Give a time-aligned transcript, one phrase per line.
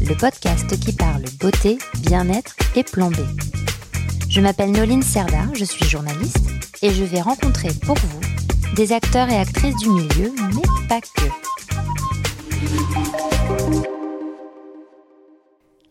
[0.00, 3.16] le podcast qui parle beauté, bien-être et plan B.
[4.28, 6.48] Je m'appelle Noline Serda, je suis journaliste
[6.82, 8.20] et je vais rencontrer pour vous
[8.74, 11.28] des acteurs et actrices du milieu, mais pas que.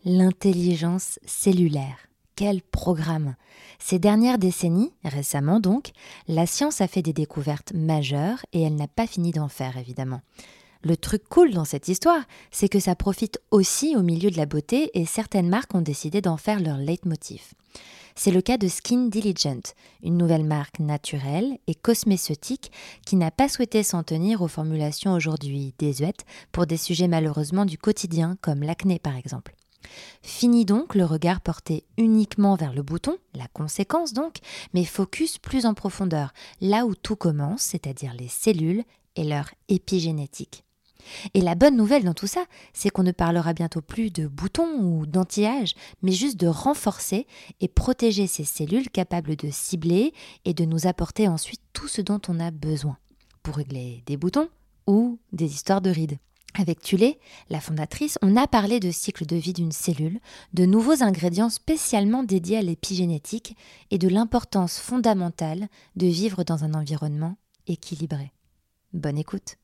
[0.04, 1.96] L'intelligence cellulaire.
[2.36, 3.36] Quel programme
[3.78, 5.92] Ces dernières décennies, récemment donc,
[6.26, 10.20] la science a fait des découvertes majeures et elle n'a pas fini d'en faire évidemment.
[10.86, 14.44] Le truc cool dans cette histoire, c'est que ça profite aussi au milieu de la
[14.44, 17.54] beauté et certaines marques ont décidé d'en faire leur leitmotiv.
[18.14, 19.72] C'est le cas de Skin Diligent,
[20.02, 22.70] une nouvelle marque naturelle et cosmétique
[23.06, 27.78] qui n'a pas souhaité s'en tenir aux formulations aujourd'hui désuètes pour des sujets malheureusement du
[27.78, 29.54] quotidien comme l'acné par exemple.
[30.22, 34.36] Fini donc le regard porté uniquement vers le bouton, la conséquence donc,
[34.74, 38.84] mais focus plus en profondeur, là où tout commence, c'est-à-dire les cellules
[39.16, 40.63] et leur épigénétique.
[41.34, 44.78] Et la bonne nouvelle dans tout ça, c'est qu'on ne parlera bientôt plus de boutons
[44.80, 47.26] ou d'anti-âge, mais juste de renforcer
[47.60, 50.12] et protéger ces cellules capables de cibler
[50.44, 52.98] et de nous apporter ensuite tout ce dont on a besoin
[53.42, 54.48] pour régler des boutons
[54.86, 56.18] ou des histoires de rides.
[56.56, 57.18] Avec Tulé,
[57.50, 60.20] la fondatrice, on a parlé de cycle de vie d'une cellule,
[60.52, 63.56] de nouveaux ingrédients spécialement dédiés à l'épigénétique
[63.90, 67.36] et de l'importance fondamentale de vivre dans un environnement
[67.66, 68.32] équilibré.
[68.92, 69.56] Bonne écoute.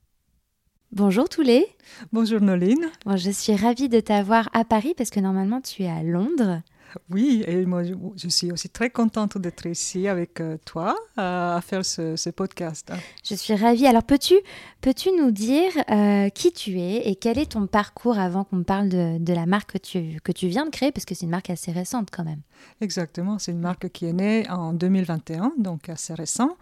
[0.93, 1.69] Bonjour Toulé.
[2.13, 2.91] Bonjour Noline.
[3.07, 6.63] Bon, je suis ravie de t'avoir à Paris parce que normalement tu es à Londres.
[7.11, 11.61] Oui, et moi je suis aussi très contente d'être ici avec euh, toi euh, à
[11.61, 12.93] faire ce, podcast.
[13.25, 13.87] Je suis ravie.
[13.87, 14.35] Alors peux-tu
[14.81, 18.89] peux nous dire euh, qui tu es et quel est ton parcours avant qu'on parle
[18.89, 20.91] de, de, la marque que tu, que tu viens de créer?
[20.91, 22.41] Parce que c'est une marque assez récente quand même.
[22.81, 26.57] Exactement, c'est une marque qui est née en 2021, donc assez récent.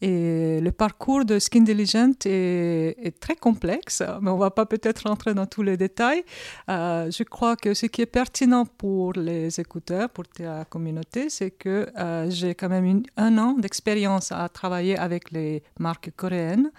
[0.00, 5.08] Et le parcours de Skin Diligent est, très complexe, mais on ne va pas peut-être
[5.08, 6.24] rentrer dans tous les détails.
[6.70, 11.50] Euh, je crois que ce qui est pertinent pour les écouteurs, pour ta communauté, c'est
[11.50, 16.70] que euh, j'ai quand même un an d'expérience à travailler avec les marques coréennes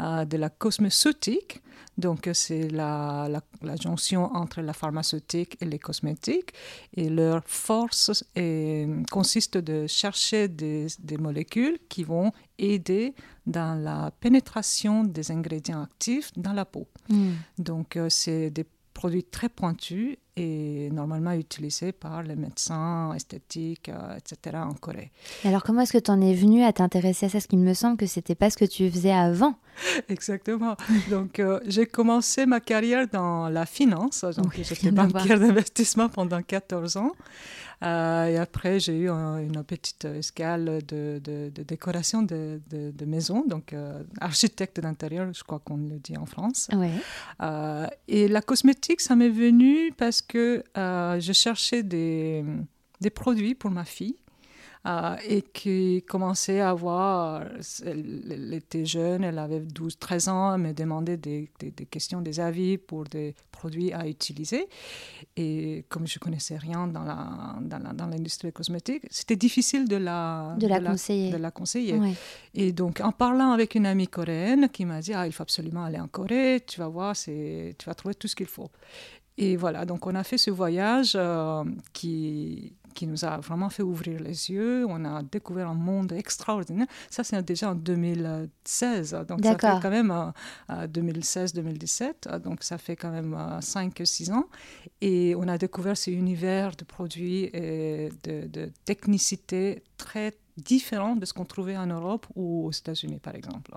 [0.00, 1.60] euh, de la cosmétique.
[1.96, 3.28] Donc, c'est la,
[3.62, 6.52] la, jonction entre la pharmaceutique et les cosmétiques.
[6.96, 8.24] Et leur force
[9.10, 13.14] consiste de chercher des, des, molécules qui vont aider
[13.46, 16.86] dans la pénétration des ingrédients actifs dans la peau.
[17.08, 17.32] Hmm.
[17.58, 18.64] Donc, euh, c'est des
[18.98, 24.56] produit très pointu et normalement utilisé par les médecins esthétiques, euh, etc.
[24.56, 25.12] en Corée.
[25.44, 27.34] alors comment est-ce que tu en es venu à t'intéresser à ça?
[27.34, 29.54] Parce qu'il me semble que c'était pas ce que tu faisais avant.
[30.08, 30.76] Exactement.
[31.10, 34.24] Donc euh, j'ai commencé ma carrière dans la finance.
[34.36, 37.12] Donc j'étais banquière d'investissement pendant 14 ans.
[37.84, 43.72] Euh, et après, j'ai eu une petite escale de, de, décoration de, de, maison, donc
[43.72, 46.68] euh, architecte d'intérieur, je crois qu'on le dit en France.
[48.08, 52.44] Et la cosmétique, ça m'est venu parce que je cherchais des,
[53.00, 54.16] des produits pour ma fille.
[54.86, 57.42] Euh, et qui commençait à voir,
[57.84, 62.78] elle, était jeune, elle avait 12-13 ans, elle me demandait des, des, questions, des avis
[62.78, 64.68] pour des produits à utiliser.
[65.36, 70.80] Et comme je connaissais rien dans l'industrie dans, cosmétique, c'était difficile de la, de la
[70.80, 71.32] conseiller.
[71.32, 72.00] de la conseiller.
[72.54, 75.84] Et donc, en parlant avec une amie coréenne qui m'a dit, ah, il faut absolument
[75.84, 78.70] aller en Corée, tu vas voir, tu vas trouver tout ce qu'il faut.
[79.40, 81.62] Et voilà, donc on a fait ce voyage euh,
[81.92, 84.84] qui, qui nous a vraiment fait ouvrir les yeux.
[84.88, 86.86] On a découvert un monde extraordinaire.
[87.10, 89.16] Ça, c'est déjà en 2016.
[89.28, 90.32] Donc, ça fait quand même
[90.70, 92.02] 2016-2017.
[92.02, 94.46] Euh, euh, donc, ça fait quand même 5-6 ans.
[95.00, 101.24] Et on a découvert ce univers de produits et de, de technicité très différent de
[101.24, 103.72] ce qu'on trouvait en Europe ou aux États-Unis, par exemple.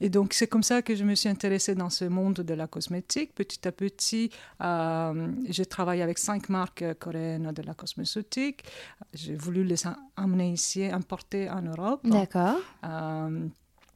[0.00, 2.66] Et donc, c'est comme ça que je me suis intéressée dans ce monde de la
[2.66, 3.34] cosmétique.
[3.34, 4.30] Petit à petit,
[4.62, 8.64] euh, j'ai travaillé avec cinq marques coréennes de la cosmétique.
[9.12, 9.82] J'ai voulu les
[10.16, 12.00] amener ici, importer en Europe.
[12.04, 12.58] D'accord.
[12.84, 13.46] Euh,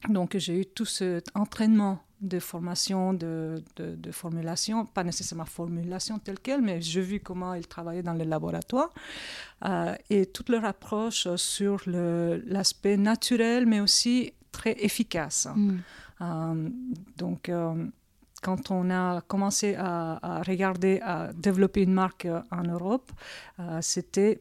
[0.08, 6.38] donc, j'ai eu tout cet entraînement de formation, de, de, formulation, pas nécessairement formulation telle
[6.38, 8.90] qu'elle, mais j'ai vu comment ils travaillaient dans les laboratoires
[9.64, 15.48] euh, et toute leur approche sur l'aspect naturel, mais aussi très efficace.
[15.54, 15.78] Mm.
[16.20, 16.68] Euh,
[17.16, 17.86] donc, euh,
[18.42, 23.12] quand on a commencé à, regarder, à développer une marque en Europe,
[23.82, 24.40] c'était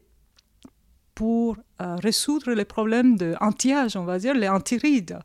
[1.20, 5.18] pour résoudre les problèmes d'anti-âge, on va dire, les antirides.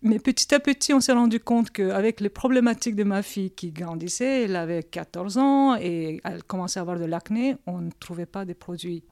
[0.00, 3.72] mais petit à petit, on s'est rendu compte qu'avec les problématiques de ma fille qui
[3.72, 8.26] grandissait, elle avait 14 ans et elle commençait à avoir de l'acné, on ne trouvait
[8.26, 9.02] pas des produits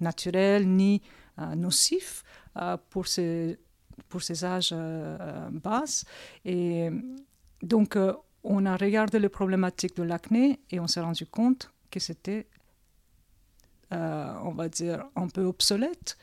[0.00, 1.02] naturels ni
[1.56, 2.22] nocifs
[2.90, 3.58] pour ces
[4.08, 5.84] pour ces âges euh, bas.
[6.44, 6.90] Et
[7.62, 8.12] donc, euh,
[8.44, 12.46] on a regardé les problématiques de l'acné et on s'est rendu compte que c'était,
[13.92, 16.16] euh, on va dire, un peu obsolète.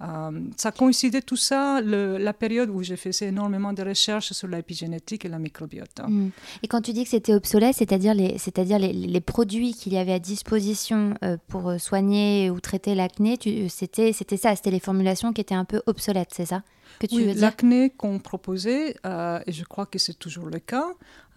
[0.00, 5.24] Euh, ça coïncidait tout ça, la période où j'ai fait énormément de recherches sur l'épigénétique
[5.24, 6.00] et la microbiote.
[6.04, 6.30] Hmm.
[6.62, 11.14] Et quand tu dis que c'était obsolète, c'est-à-dire les, produits qu'il y avait à disposition
[11.22, 13.38] euh, pour soigner ou traiter l'acné,
[13.68, 16.62] c'était ça, c'était les formulations qui étaient un peu obsolètes, c'est ça?
[17.00, 20.88] Que tu oui, l'acné qu'on proposait, euh, et je crois que c'est toujours le cas,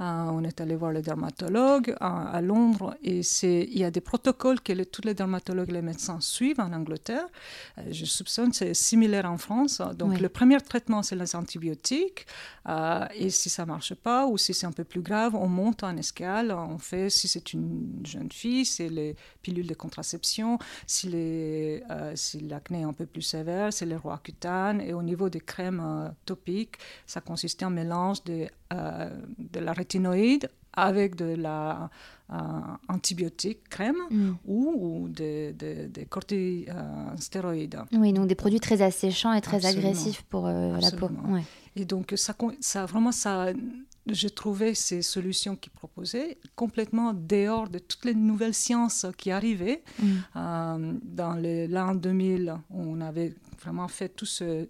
[0.01, 4.59] euh, on est allé voir les dermatologues à, Londres et il y a des protocoles
[4.59, 7.27] que tous les dermatologues et les médecins suivent en Angleterre.
[7.77, 9.81] Euh, je soupçonne que c'est similaire en France.
[9.97, 12.27] Donc le premier traitement, c'est les antibiotiques.
[12.67, 15.47] Euh, et si ça ne marche pas ou si c'est un peu plus grave, on
[15.47, 16.51] monte en escale.
[16.51, 20.59] On fait, si c'est une jeune fille, c'est les pilules de contraception.
[20.87, 21.83] Si, les,
[22.15, 24.81] si l'acné est un peu plus sévère, c'est les roaccutane.
[24.81, 30.49] Et au niveau des crèmes topiques, ça consiste en mélange de euh, de la rétinoïde
[30.73, 31.91] avec de la
[32.31, 32.35] euh,
[32.89, 34.31] antibiotique crème mm.
[34.47, 35.55] ou, des
[36.09, 37.77] corticostéroïdes.
[37.93, 41.09] oui, donc des produits très asséchants et très agressifs pour euh, la peau.
[41.75, 43.53] Et donc ça, ça vraiment ça,
[44.07, 49.83] j'ai trouvé ces solutions qu'ils proposaient complètement dehors de toutes les nouvelles sciences qui arrivaient.
[49.99, 50.99] Mm.
[51.03, 54.67] dans l'an 2000, on avait vraiment fait tout ce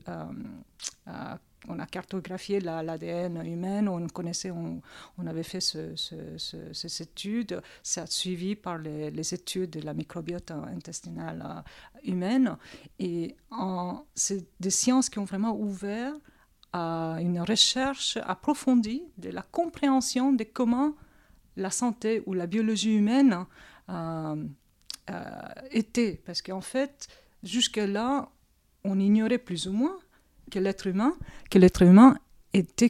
[1.67, 4.81] on a cartographié l'ADN humain, on connaissait, on,
[5.25, 11.61] avait fait ces études, c'est suivi par les, études de la microbiote intestinale euh,
[12.03, 12.57] humaine.
[12.99, 13.35] Et
[14.13, 16.13] c'est des sciences qui ont vraiment ouvert
[16.75, 20.93] une recherche approfondie de la compréhension de comment
[21.57, 23.45] la santé ou la biologie humaine
[23.89, 24.35] euh,
[25.09, 25.31] euh,
[25.71, 26.21] était.
[26.25, 27.07] Parce qu'en fait,
[27.43, 28.29] jusque-là,
[28.83, 29.97] on ignorait plus ou moins
[30.51, 31.13] que l'être humain,
[31.49, 32.17] que l'être humain
[32.53, 32.89] était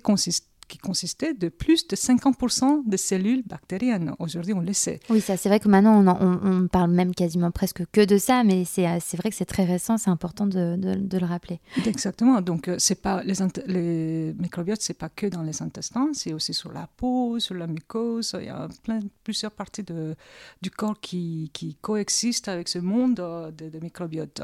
[0.67, 4.13] qui consistait de plus de 50% de cellules bactériennes.
[4.19, 4.99] Aujourd'hui, on le sait.
[5.09, 8.65] Oui, ça, c'est vrai que maintenant, on, parle même quasiment presque que de ça, mais
[8.65, 11.59] c'est, c'est vrai que c'est très récent, c'est important de, de, le rappeler.
[11.85, 12.41] Exactement.
[12.41, 13.35] Donc, euh, c'est pas les,
[13.67, 17.67] les microbiotes, c'est pas que dans les intestins, c'est aussi sur la peau, sur la
[17.67, 18.35] mucose.
[18.39, 20.15] Il y a plein, plusieurs parties de,
[20.61, 24.41] du corps qui, qui coexistent avec ce monde euh, de, de microbiotes.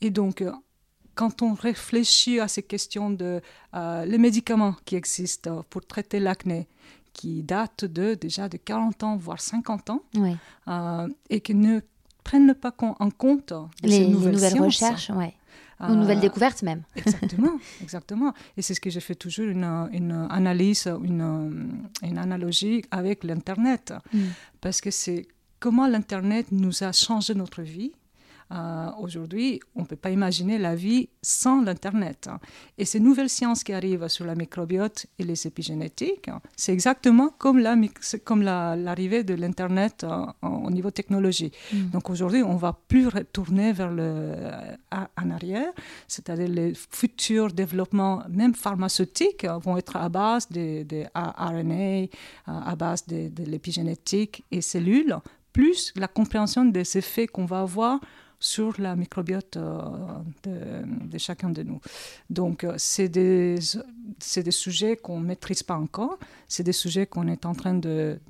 [0.00, 0.52] Et donc, euh,
[1.14, 3.40] quand on réfléchit à ces questions de
[3.74, 6.66] euh, les médicaments qui existent pour traiter l'acné,
[7.12, 10.02] qui datent de déjà de 40 ans, voire 50 ans,
[10.68, 11.80] euh, et qui ne
[12.24, 13.52] prennent pas en compte
[13.82, 15.34] les, nouvelles, recherches, ouais.
[15.80, 16.82] Ou euh, nouvelles découvertes même.
[16.96, 18.32] Exactement, exactement.
[18.56, 23.92] Et c'est ce que j'ai fait toujours une, une analyse, une, une, analogie avec l'Internet.
[24.12, 24.20] Mm.
[24.60, 25.26] Parce que c'est
[25.58, 27.92] comment l'Internet nous a changé notre vie
[28.52, 32.28] euh, aujourd'hui, on ne peut pas imaginer la vie sans l'Internet.
[32.78, 37.58] Et ces nouvelles sciences qui arrivent sur la microbiote et les épigénétiques, c'est exactement comme,
[37.58, 37.76] la,
[38.24, 41.52] comme l'arrivée de l'Internet euh, au niveau technologie.
[41.72, 41.90] Mm.
[41.90, 44.34] Donc aujourd'hui, on ne va plus retourner vers le,
[44.92, 45.72] en arrière,
[46.06, 52.08] c'est-à-dire les futurs développements, même pharmaceutiques, vont être à base de, de RNA,
[52.46, 55.16] à base de, de l'épigénétique et cellules,
[55.52, 58.00] plus la compréhension des effets qu'on va avoir
[58.44, 59.80] sur la microbiote euh,
[60.44, 61.80] de, chacun de nous.
[62.28, 63.58] Donc, euh, c'est des,
[64.36, 68.20] des sujets qu'on ne maîtrise pas encore, c'est des sujets qu'on est en train de,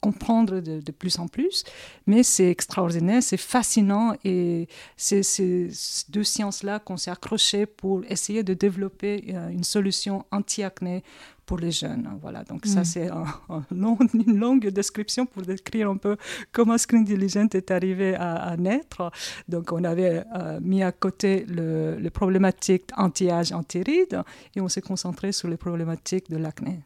[0.00, 1.64] comprendre de, plus en plus,
[2.06, 5.70] mais c'est extraordinaire, c'est fascinant et c'est ces
[6.08, 11.02] deux sciences-là qu'on s'est accrochés pour essayer de développer euh, une solution anti-acné
[11.46, 12.08] pour les jeunes.
[12.20, 12.84] Voilà, donc ça mm.
[12.84, 13.08] c'est
[13.70, 16.16] une longue description pour décrire un peu
[16.52, 19.10] comment Screen Diligent est arrivé à, naître.
[19.48, 24.22] Donc on avait euh, mis à côté le, les problématiques anti-âge, anti-rides
[24.54, 26.80] et on s'est concentré sur les problématiques de l'acné.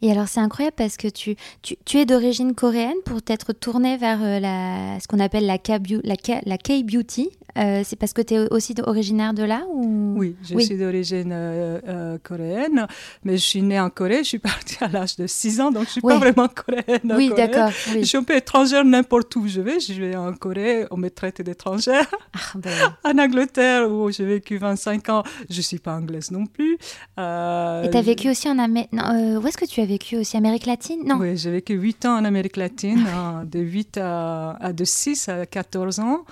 [0.00, 3.96] Et alors c'est incroyable parce que tu, tu, tu es d'origine coréenne pour t'être tournée
[3.96, 7.30] vers euh, la, ce qu'on appelle la K-beauty.
[7.58, 10.14] Euh, c'est parce que tu es aussi originaire de là ou...
[10.16, 12.86] Oui, je suis d'origine euh, coréenne,
[13.24, 15.84] mais je suis née en Corée, je suis partie à l'âge de 6 ans, donc
[15.84, 17.14] je ne suis pas vraiment coréenne.
[17.14, 17.70] Oui, d'accord.
[17.92, 19.80] Je suis un peu étrangère n'importe où je vais.
[19.80, 22.06] Je vais en Corée, on me traite d'étrangère.
[22.32, 26.46] Ah, ben en Angleterre, où j'ai vécu 25 ans, je ne suis pas anglaise non
[26.46, 26.74] plus.
[26.74, 28.90] Et tu as vécu aussi en Amérique...
[28.92, 31.02] où est-ce que tu as vécu aussi Amérique latine?
[31.06, 31.16] Non.
[31.16, 35.46] Oui, j'ai vécu 8 ans en Amérique latine, hein, de 8 à, de 6 à
[35.46, 36.24] 14 ans.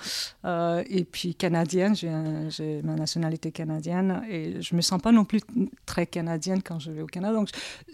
[0.45, 5.41] Euh, et puis canadienne, j'ai ma nationalité canadienne et je me sens pas non plus
[5.85, 7.33] très canadienne quand je vais au Canada.
[7.33, 7.49] Donc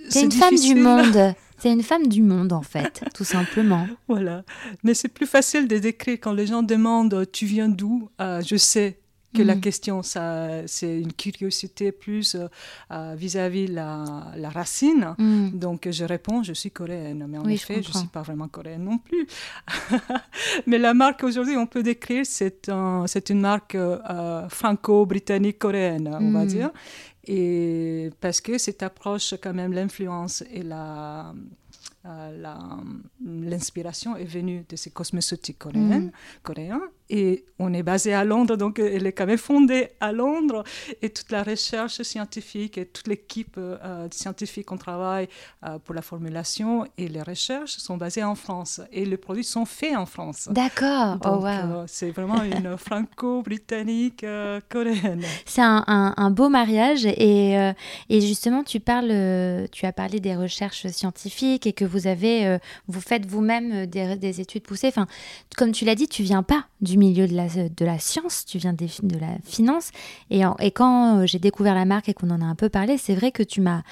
[0.09, 1.35] c'est une femme du monde.
[1.59, 3.87] C'est une femme du monde en fait, tout simplement.
[4.07, 4.43] Voilà.
[4.83, 8.09] Mais c'est plus facile de décrire quand les gens demandent tu viens d'où?
[8.21, 8.99] Euh, Je sais
[9.37, 9.61] que la mm.
[9.61, 12.47] question, ça, c'est une curiosité plus euh,
[12.91, 15.15] euh, vis-à-vis la, la racine.
[15.17, 15.49] Mm.
[15.51, 17.25] Donc, je réponds, je suis coréenne.
[17.29, 19.27] Mais en effet, je ne suis pas vraiment coréenne non plus.
[20.67, 26.43] mais la marque, aujourd'hui, on peut décrire, c'est un, une marque euh, franco-britannique-coréenne, on va
[26.43, 26.47] mm.
[26.47, 26.71] dire.
[27.25, 31.33] Et parce que cette approche, quand même, l'influence et la
[33.25, 36.09] l'inspiration est venue de ces cosmétiques coréens,
[36.41, 40.63] coréens et on est basé à Londres, donc elle est quand même fondée à Londres.
[41.01, 45.27] Et toute la recherche scientifique et toute l'équipe euh, scientifique, on travaille
[45.65, 48.81] euh, pour la formulation et les recherches sont basées en France.
[48.91, 50.49] Et les produits sont faits en France.
[50.51, 51.17] D'accord.
[51.25, 51.47] Oh, wow.
[51.47, 54.25] Euh, c'est vraiment une franco-britannique
[54.69, 55.23] coréenne.
[55.45, 57.05] C'est un, un, beau mariage.
[57.05, 57.53] Et,
[58.09, 63.01] et, justement, tu, parles, tu as parlé des recherches scientifiques et que vous avez, vous
[63.01, 64.87] faites vous-même des, des, études poussées.
[64.87, 65.07] Enfin,
[65.57, 68.57] comme tu l'as dit, tu viens pas du milieu de la, de la science, tu
[68.57, 69.91] viens des, de la finance.
[70.29, 72.97] Et, et quand euh, j'ai découvert la marque et qu'on en a un peu parlé,
[72.97, 73.83] c'est vrai que tu m'as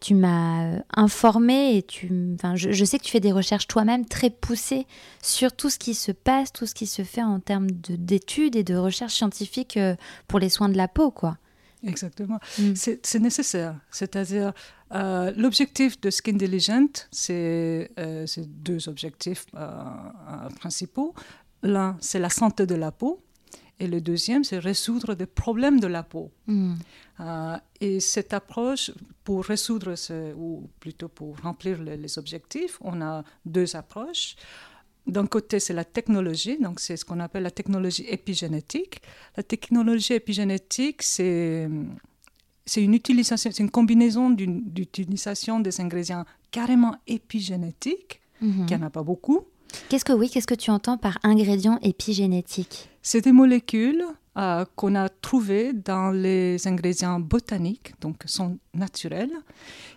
[0.00, 4.06] tu m'as euh, informé et tu, enfin, je, sais que tu fais des recherches toi-même
[4.06, 4.86] très poussées
[5.20, 8.62] sur tout ce qui se passe, tout ce qui se fait en termes d'études et
[8.62, 9.96] de recherches scientifiques euh,
[10.28, 11.36] pour les soins de la peau, quoi.
[11.84, 12.38] Exactement.
[12.60, 12.74] Mm.
[12.76, 13.74] C'est nécessaire.
[13.90, 14.52] C'est-à-dire,
[14.92, 17.90] l'objectif de Skin Diligent, c'est
[18.46, 19.46] deux objectifs
[20.60, 21.14] principaux.
[21.62, 23.22] L'un, c'est la santé de la peau.
[23.80, 26.32] Et le deuxième, c'est résoudre des problèmes de la peau.
[26.46, 26.74] Hmm.
[27.20, 28.90] Euh, et cette approche,
[29.22, 34.34] pour résoudre, ce, ou plutôt pour remplir les, objectifs, on a deux approches.
[35.06, 39.00] D'un côté, c'est la technologie, donc c'est ce qu'on appelle la technologie épigénétique.
[39.36, 41.68] La technologie épigénétique, c'est
[42.66, 48.86] c'est une utilisation, c'est une combinaison d'utilisation des ingrédients carrément épigénétiques, mm qu'il n'y en
[48.86, 49.46] a pas beaucoup,
[49.88, 52.90] Qu'est-ce que oui, qu'est-ce que tu entends par ingrédients épigénétiques?
[53.02, 54.04] C'est des molécules
[54.36, 59.32] euh, qu'on a trouvées dans les ingrédients botaniques, donc sont naturels,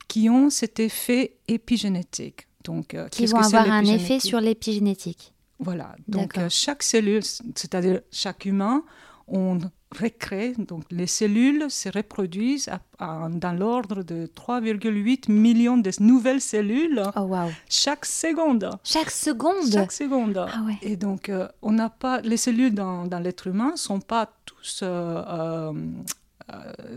[0.07, 2.47] qui ont cet effet épigénétique.
[2.63, 5.33] Donc, euh, qui vont avoir un effet sur l'épigénétique.
[5.61, 5.95] Voilà.
[6.07, 8.83] Donc euh, chaque cellule, c'est-à-dire chaque humain,
[9.27, 9.59] on
[9.99, 12.69] recrée, donc les cellules se reproduisent
[12.99, 17.35] dans l'ordre de 3,8 millions de nouvelles cellules oh,
[17.69, 18.69] chaque seconde.
[18.83, 19.71] Chaque seconde?
[19.71, 20.45] Chaque seconde.
[20.47, 23.99] Ah Et donc, euh, on n'a pas, les cellules dans, dans l'être humain ne sont
[23.99, 25.73] pas tous euh, euh,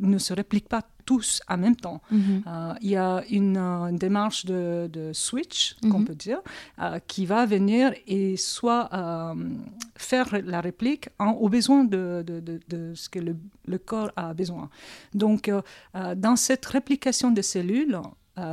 [0.00, 2.00] ne se répliquent pas tous en même temps.
[2.10, 2.42] Mhm.
[2.46, 6.04] Euh, il y a une, euh, démarche de, switch, qu'on mhm.
[6.06, 6.40] peut dire,
[7.06, 8.90] qui va venir et soit
[9.96, 14.68] faire la réplique en, au besoin de, de, ce que le, le, corps a besoin.
[15.14, 15.50] Donc,
[16.16, 17.98] dans cette réplication des cellules,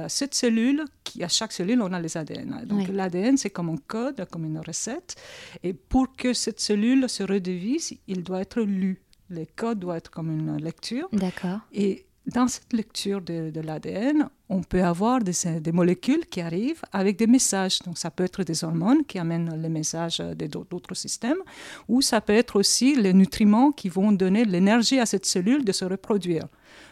[0.07, 2.65] cette cellule, qui, à chaque cellule, on a les ADN.
[2.65, 5.15] Donc l'ADN, c'est comme un code, comme une recette.
[5.63, 9.01] Et pour que cette cellule se redivise, il doit être lu
[9.31, 11.07] les codes doivent être comme une lecture.
[11.11, 11.59] D'accord.
[11.73, 17.17] Et dans cette lecture de, l'ADN, on peut avoir des, des, molécules qui arrivent avec
[17.17, 17.79] des messages.
[17.79, 21.39] Donc, ça peut être des hormones qui amènent les messages d'autres systèmes,
[21.87, 25.71] ou ça peut être aussi les nutriments qui vont donner l'énergie à cette cellule de
[25.71, 26.47] se reproduire.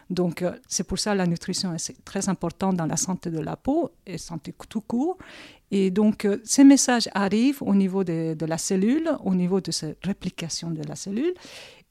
[0.09, 3.39] Donc, euh, c'est pour ça que la nutrition est très importante dans la santé de
[3.39, 5.17] la peau et santé tout court.
[5.71, 9.69] Et donc, euh, ces messages arrivent au niveau de, de la cellule, au niveau de
[9.69, 11.33] cette réplication de la cellule.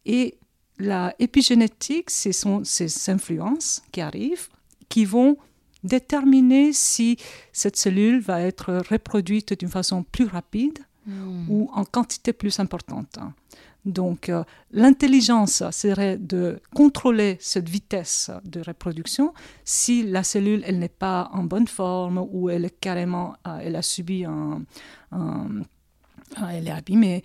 [0.08, 0.38] Et
[0.78, 4.48] la épigénétique, ce sont ces influences qui arrivent,
[4.88, 5.36] qui vont
[5.84, 7.18] déterminer si
[7.52, 11.50] cette cellule va être reproduite d'une façon plus rapide hmm.
[11.50, 13.18] ou en quantité plus importante.
[13.84, 19.32] Donc, euh, l'intelligence serait de contrôler cette vitesse de reproduction
[19.64, 23.76] si la cellule elle n'est pas en bonne forme ou elle est carrément, euh, elle
[23.76, 24.62] a subi un
[25.12, 25.44] ah,
[26.50, 27.22] elle est abîmée.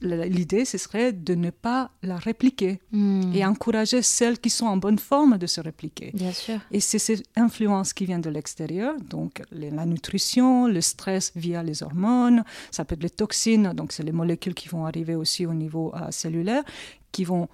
[0.00, 3.32] L'idée, ce serait de ne pas la répliquer hmm.
[3.34, 6.10] et encourager celles qui sont en bonne forme de se répliquer.
[6.14, 6.58] Bien sûr.
[6.70, 11.82] Et c'est cette influence qui vient de l'extérieur, donc la nutrition, le stress via les
[11.82, 15.54] hormones, ça peut être les toxines, donc c'est les molécules qui vont arriver aussi au
[15.54, 16.62] niveau euh, cellulaire,
[17.10, 17.48] qui vont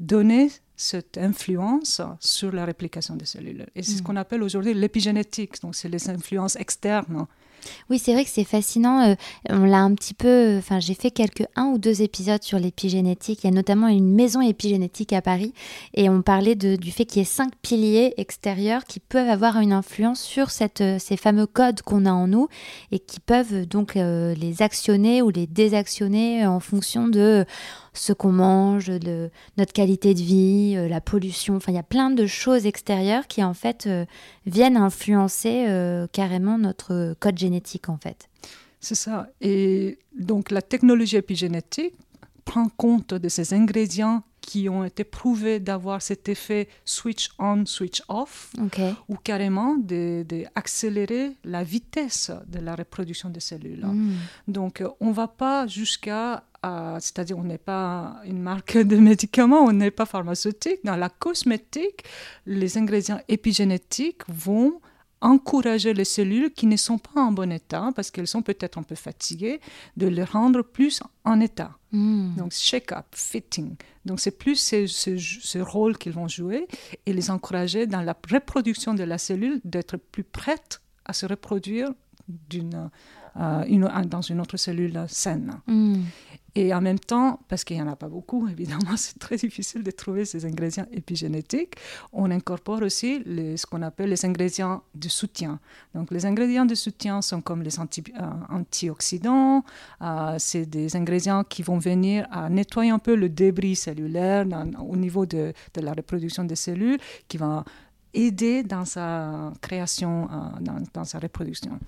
[0.00, 3.66] donner cette influence sur la réplication des cellules.
[3.74, 4.04] Et c'est ce hmm.
[4.04, 7.26] qu'on appelle aujourd'hui l'épigénétique, donc c'est les influences externes
[7.90, 9.10] Oui, c'est vrai que c'est fascinant.
[9.10, 9.14] Euh,
[9.48, 10.56] on l'a un petit peu.
[10.58, 13.44] Enfin, j'ai fait quelques un ou deux épisodes sur l'épigénétique.
[13.44, 15.52] Il y a notamment une maison épigénétique à Paris
[15.94, 19.72] et on parlait du fait qu'il y ait cinq piliers extérieurs qui peuvent avoir une
[19.72, 20.48] influence sur
[20.80, 22.48] euh, ces fameux codes qu'on a en nous
[22.90, 27.44] et qui peuvent donc euh, les actionner ou les désactionner en fonction de
[27.92, 31.56] ce qu'on mange, de notre qualité de vie, la pollution.
[31.56, 33.88] Enfin, il y a plein de choses extérieures qui en fait
[34.46, 35.66] viennent influencer
[36.12, 38.28] carrément notre code génétique en fait.
[38.80, 39.28] C'est ça.
[39.40, 41.94] Et donc la technologie épigénétique
[42.44, 48.02] prend compte de ces ingrédients qui ont été prouvés d'avoir cet effet switch on, switch
[48.08, 48.52] off,
[49.08, 53.86] ou carrément d'accélérer de, la vitesse de la reproduction des cellules.
[53.86, 54.16] Hmm.
[54.48, 56.44] Donc on ne va pas jusqu'à
[57.00, 60.78] c'est-à-dire on n'est pas une marque de médicaments, on n'est pas pharmaceutique.
[60.84, 62.04] Dans la cosmétique,
[62.46, 64.80] les ingrédients épigénétiques vont
[65.22, 68.82] encourager les cellules qui ne sont pas en bon état, parce qu'elles sont peut-être un
[68.82, 69.60] peu fatiguées,
[69.96, 71.78] de les rendre plus en état.
[71.92, 72.34] Hmm.
[72.36, 73.76] Donc, shake-up, fitting.
[74.04, 76.66] Donc, c'est plus ce, ce, rôle qu'ils vont jouer
[77.06, 81.90] et les encourager dans la reproduction de la cellule d'être plus prête à se reproduire
[82.28, 82.90] d'une,
[83.36, 85.60] euh, une, dans une autre cellule saine.
[85.66, 86.02] Hmm.
[86.54, 89.82] Et en même temps, parce qu'il n'y en a pas beaucoup, évidemment, c'est très difficile
[89.82, 91.74] de trouver ces ingrédients épigénétiques,
[92.12, 95.60] on incorpore aussi ce qu'on appelle les ingrédients de soutien.
[95.94, 97.82] Donc les ingrédients de soutien sont comme les euh,
[98.50, 99.64] antioxydants,
[100.02, 104.46] euh, c'est des ingrédients qui vont venir à nettoyer un peu le débris cellulaire
[104.78, 107.64] au niveau de, de, la reproduction des cellules, qui vont
[108.14, 111.78] aider dans sa création, euh, dans, dans sa reproduction.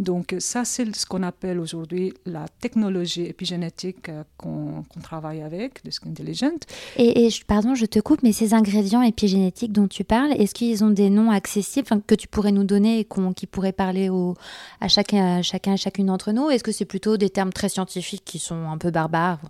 [0.00, 5.90] Donc ça, c'est ce qu'on appelle aujourd'hui la technologie épigénétique euh, qu'on travaille avec, de
[5.92, 6.50] Skin Intelligent.
[6.96, 10.90] Et, pardon, je te coupe, mais ces ingrédients épigénétiques dont tu parles, est-ce qu'ils ont
[10.90, 14.34] des noms accessibles que tu pourrais nous donner et qui pourraient parler au,
[14.80, 16.50] à chacun, à chacun, chacune d'entre nous?
[16.50, 19.40] Est-ce que c'est plutôt des termes très scientifiques qui sont un peu barbares?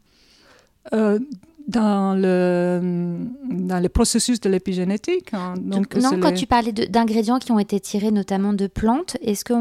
[0.93, 1.19] Euh,
[1.67, 5.33] dans le, dans le processus de l'épigénétique.
[5.33, 5.55] Hein.
[5.57, 9.55] Donc, non, quand tu parlais d'ingrédients qui ont été tirés notamment de plantes, est-ce que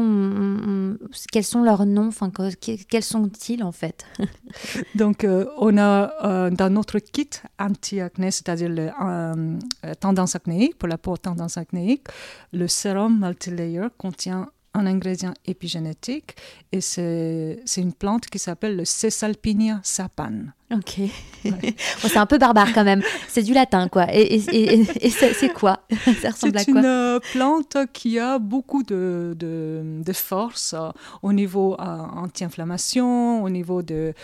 [1.32, 2.08] quels sont leurs noms?
[2.08, 2.30] Enfin,
[2.60, 4.04] Quels sont-ils en fait?
[4.94, 9.58] Donc, euh, on a euh, dans notre kit anti-acné, c'est-à-dire le euh,
[9.98, 12.06] tendance acnéique, pour la peau tendance acnéique,
[12.52, 16.34] le sérum multilayer contient un ingrédient épigénétique
[16.72, 20.46] et c'est une plante qui s'appelle le Cesalpinia sapan.
[20.74, 21.00] Ok.
[21.98, 23.02] c'est un peu barbare quand même.
[23.28, 24.06] C'est du latin, quoi.
[24.12, 25.80] Et, et, c'est quoi?
[26.22, 26.64] Ça ressemble à quoi?
[26.64, 30.90] C'est une euh, plante qui a beaucoup de, de, force euh,
[31.22, 34.14] au niveau euh, anti-inflammation, au niveau de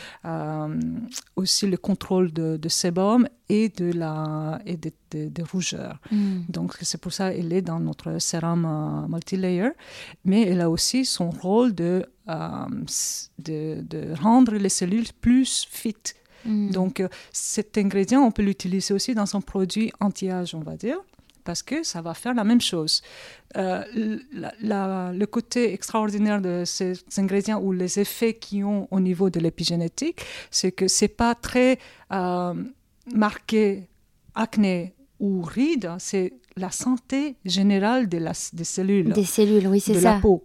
[1.36, 3.26] aussi le contrôle de, de sébum
[3.58, 5.98] et de la et de, de, rougeur.
[6.10, 6.42] Hmm.
[6.48, 8.62] Donc c'est pour ça qu'elle est dans notre sérum
[9.08, 9.70] multilayer,
[10.24, 16.70] mais elle a aussi son rôle de, de, de rendre les cellules plus fit Mm.
[16.70, 20.98] Donc, euh, cet ingrédient, on peut l'utiliser aussi dans un produit anti-âge, on va dire
[21.42, 23.02] parce que ça va faire la même chose.
[23.56, 29.40] Euh, le côté extraordinaire de ces ingrédients ou les effets qu'ils ont au niveau de
[29.40, 31.78] l'épigénétique, c'est que c'est pas très
[32.12, 32.54] euh,
[33.14, 33.88] marqué
[34.34, 39.12] acné ou rides, c'est la santé générale de la, des cellules.
[39.12, 39.98] Des cellules, oui, c'est ça.
[39.98, 40.44] De la peau.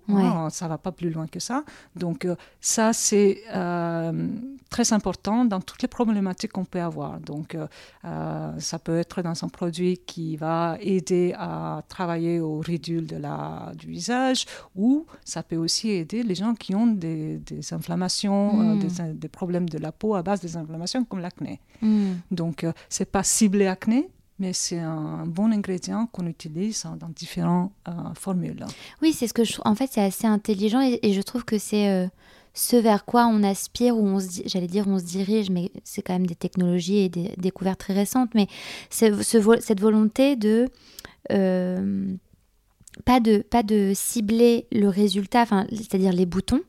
[0.50, 1.64] Ça ça va pas plus loin que ça.
[1.96, 4.28] Donc, euh, ça, c'est euh,
[4.72, 7.20] très important dans toutes les problématiques qu'on peut avoir.
[7.20, 13.06] Donc, euh, ça peut être dans un produit qui va aider à travailler au ridule
[13.06, 17.74] de la, du visage ou ça peut aussi aider les gens qui ont des, des
[17.74, 18.80] inflammations, hmm.
[18.80, 21.60] des, des, problèmes de la peau à base des inflammations comme l'acné.
[21.84, 22.14] Hmm.
[22.32, 27.92] Donc, c'est pas ciblé acné, mais c'est un bon ingrédient qu'on utilise dans différentes euh,
[28.16, 28.66] formules.
[29.02, 31.90] Oui, c'est ce que je En fait, c'est assez intelligent et, je trouve que c'est
[31.90, 32.08] euh,
[32.54, 36.02] ce vers quoi on aspire ou on se, j'allais dire, on se dirige, mais c'est
[36.02, 38.34] quand même des technologies et des découvertes très récentes.
[38.36, 38.48] Mais
[38.90, 39.22] ce,
[39.62, 40.68] cette volonté de
[41.32, 42.16] euh,
[43.04, 46.62] pas de pas de cibler le résultat, c'est-à-dire les boutons,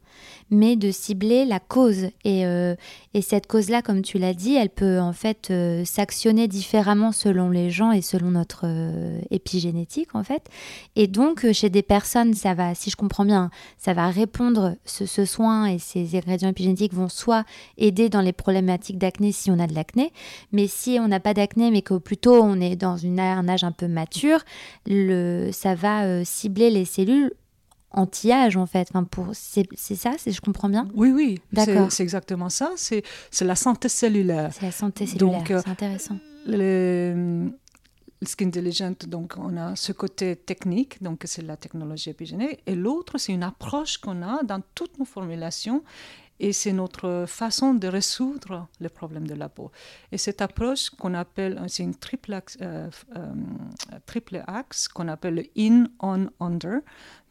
[0.50, 2.08] mais de cibler la cause.
[2.24, 2.74] Et, euh,
[3.14, 7.50] et cette cause-là, comme tu l'as dit, elle peut en fait euh, s'actionner différemment selon
[7.50, 10.48] les gens et selon notre euh, épigénétique, en fait.
[10.94, 15.24] Et donc, chez des personnes, ça va, si je comprends bien, ça va répondre, ce,
[15.24, 17.44] soin et ces ingrédients épigénétiques vont soit
[17.78, 20.12] aider dans les problématiques d'acné si on a de l'acné,
[20.52, 23.72] mais si on n'a pas d'acné, mais que plutôt on est dans un âge un
[23.72, 24.40] peu mature,
[24.86, 27.32] ça va cibler les cellules
[27.96, 28.88] anti-âge en fait.
[28.90, 30.88] Enfin, pour, c'est, ça, c'est, je comprends bien?
[30.94, 31.90] Oui, oui, D'accord.
[31.90, 32.72] C'est, exactement ça.
[32.76, 34.50] C'est, c'est la santé cellulaire.
[34.52, 36.18] C'est la santé cellulaire, Donc, euh, c'est intéressant.
[38.22, 43.18] Skin Diligent, donc on a ce côté technique, donc c'est la technologie épigénique, et l'autre,
[43.18, 45.82] c'est une approche qu'on a dans toutes nos formulations
[46.40, 49.70] et c'est notre façon de résoudre les problèmes de la peau.
[50.12, 53.32] Et cette approche qu'on appelle, c'est une triple axe, euh, euh,
[54.06, 56.80] triple axe qu'on appelle le in, on, under.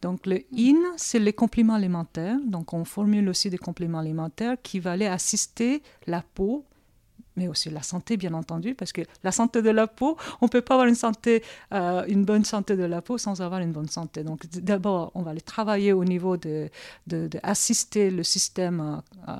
[0.02, 2.38] Donc le in, c'est les compléments alimentaires.
[2.44, 6.64] Donc on formule aussi des compléments alimentaires qui vont aller assister la peau
[7.36, 10.50] mais aussi la santé, bien entendu, parce que la santé de la peau, on ne
[10.50, 13.72] peut pas avoir une, santé, euh, une bonne santé de la peau sans avoir une
[13.72, 14.24] bonne santé.
[14.24, 16.70] Donc d'abord, on va aller travailler au niveau de,
[17.06, 17.28] de,
[17.94, 19.32] le système euh,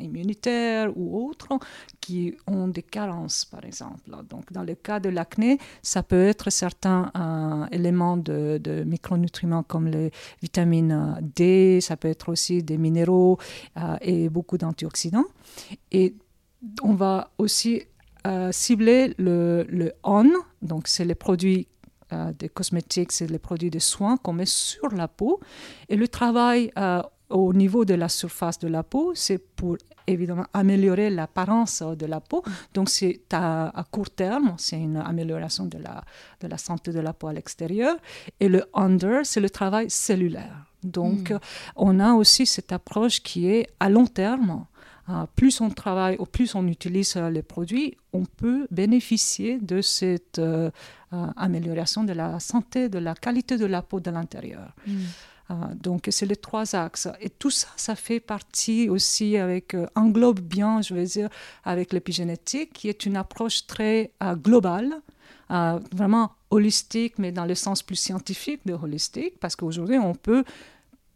[0.00, 1.58] immunitaire ou autres
[2.00, 4.10] qui ont des carences, par exemple.
[4.28, 9.62] Donc dans le cas de l'acné, ça peut être certains euh, éléments de, de, micronutriments
[9.62, 10.10] comme les
[10.42, 13.38] vitamines D, ça peut être aussi des minéraux
[14.00, 15.26] et beaucoup d'antioxydants.
[15.92, 16.14] Et
[16.82, 17.82] on va aussi
[18.26, 21.68] euh, cibler le, le, on, donc c'est les produits
[22.12, 25.40] euh, des cosmétiques, c'est les produits de soins qu'on met sur la peau.
[25.88, 30.44] Et le travail euh, au niveau de la surface de la peau, c'est pour évidemment
[30.52, 32.42] améliorer l'apparence de la peau.
[32.74, 36.04] Donc c'est à, court terme, c'est une amélioration de la,
[36.40, 37.96] de la santé de la peau à l'extérieur.
[38.40, 40.66] Et le under, c'est le travail cellulaire.
[40.82, 41.38] Donc mm.
[41.76, 44.66] on a aussi cette approche qui est à long terme
[45.36, 50.38] plus on travaille ou plus on utilise euh, les produits, on peut bénéficier de cette
[50.38, 50.70] euh,
[51.36, 54.74] amélioration de la santé, de la qualité de la peau de l'intérieur.
[54.86, 55.74] Mm.
[55.82, 57.08] donc, c'est les trois axes.
[57.20, 61.28] Et tout ça, ça fait partie aussi avec, englobe bien, je veux dire,
[61.64, 65.02] avec l'épigénétique, qui est une approche très globale,
[65.48, 70.44] vraiment holistique, mais dans le sens plus scientifique de holistique, parce qu'aujourd'hui, on peut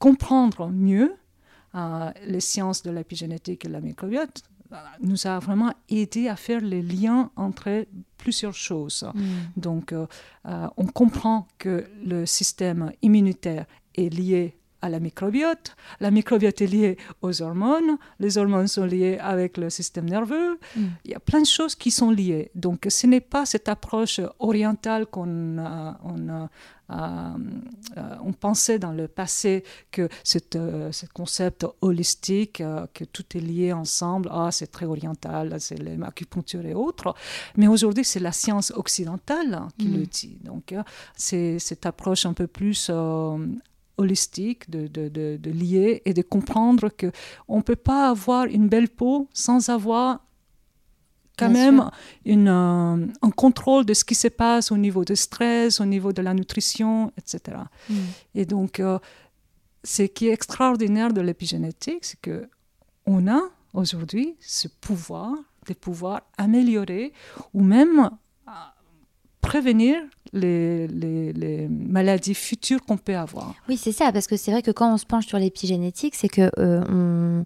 [0.00, 1.14] comprendre mieux
[2.26, 4.42] les sciences de l'épigénétique et de la microbiote
[5.00, 7.86] nous a vraiment aidé à faire les liens entre
[8.18, 9.06] plusieurs choses.
[9.14, 9.20] Mm.
[9.56, 10.06] Donc, euh,
[10.46, 15.74] euh, on comprend que le système immunitaire est lié à la microbiote.
[16.00, 17.96] La microbiote est liée aux hormones.
[18.20, 20.58] Les hormones sont liées avec le système nerveux.
[20.76, 20.82] Mm.
[21.06, 22.50] Il y a plein de choses qui sont liées.
[22.54, 26.48] Donc, ce n'est pas cette approche orientale qu'on on,
[26.90, 30.08] on pensait dans le passé que
[30.56, 35.78] euh, ce concept holistique, euh, que tout est lié ensemble, ah, c'est très oriental, c'est
[35.78, 37.14] l'acupuncture et autres.
[37.56, 40.06] Mais aujourd'hui, c'est la science occidentale qui le mm.
[40.06, 40.38] dit.
[40.42, 40.82] Donc, euh,
[41.16, 42.90] c'est cette approche un peu plus
[43.96, 47.12] holistique, de, de, de, lier et de comprendre que
[47.48, 50.20] on peut pas avoir une belle peau sans avoir
[51.36, 51.90] quand même
[52.24, 56.12] une, euh, un contrôle de ce qui se passe au niveau du stress, au niveau
[56.12, 57.58] de la nutrition, etc.
[57.88, 57.94] Mm.
[58.36, 58.98] Et donc, euh,
[59.82, 62.48] ce qui est extraordinaire de l'épigénétique, c'est que
[63.06, 63.40] on a
[63.72, 65.34] aujourd'hui ce pouvoir
[65.66, 67.12] de pouvoir améliorer
[67.52, 68.10] ou même
[69.46, 69.96] prévenir
[70.32, 73.54] les, les, maladies futures qu'on peut avoir.
[73.68, 76.28] Oui, c'est ça, parce que c'est vrai que quand on se penche sur l'épigénétique, c'est
[76.28, 77.44] que on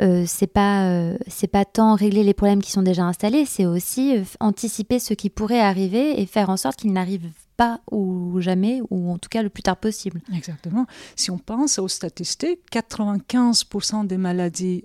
[0.00, 3.64] euh, c'est pas euh, c'est pas tant régler les problèmes qui sont déjà installés, c'est
[3.64, 8.38] aussi euh, anticiper ce qui pourrait arriver et faire en sorte qu'ils n'arrivent pas ou
[8.40, 10.20] jamais, ou en tout cas le plus tard possible.
[10.34, 10.84] Exactement.
[11.14, 14.84] Si on pense aux statistiques, 95% des maladies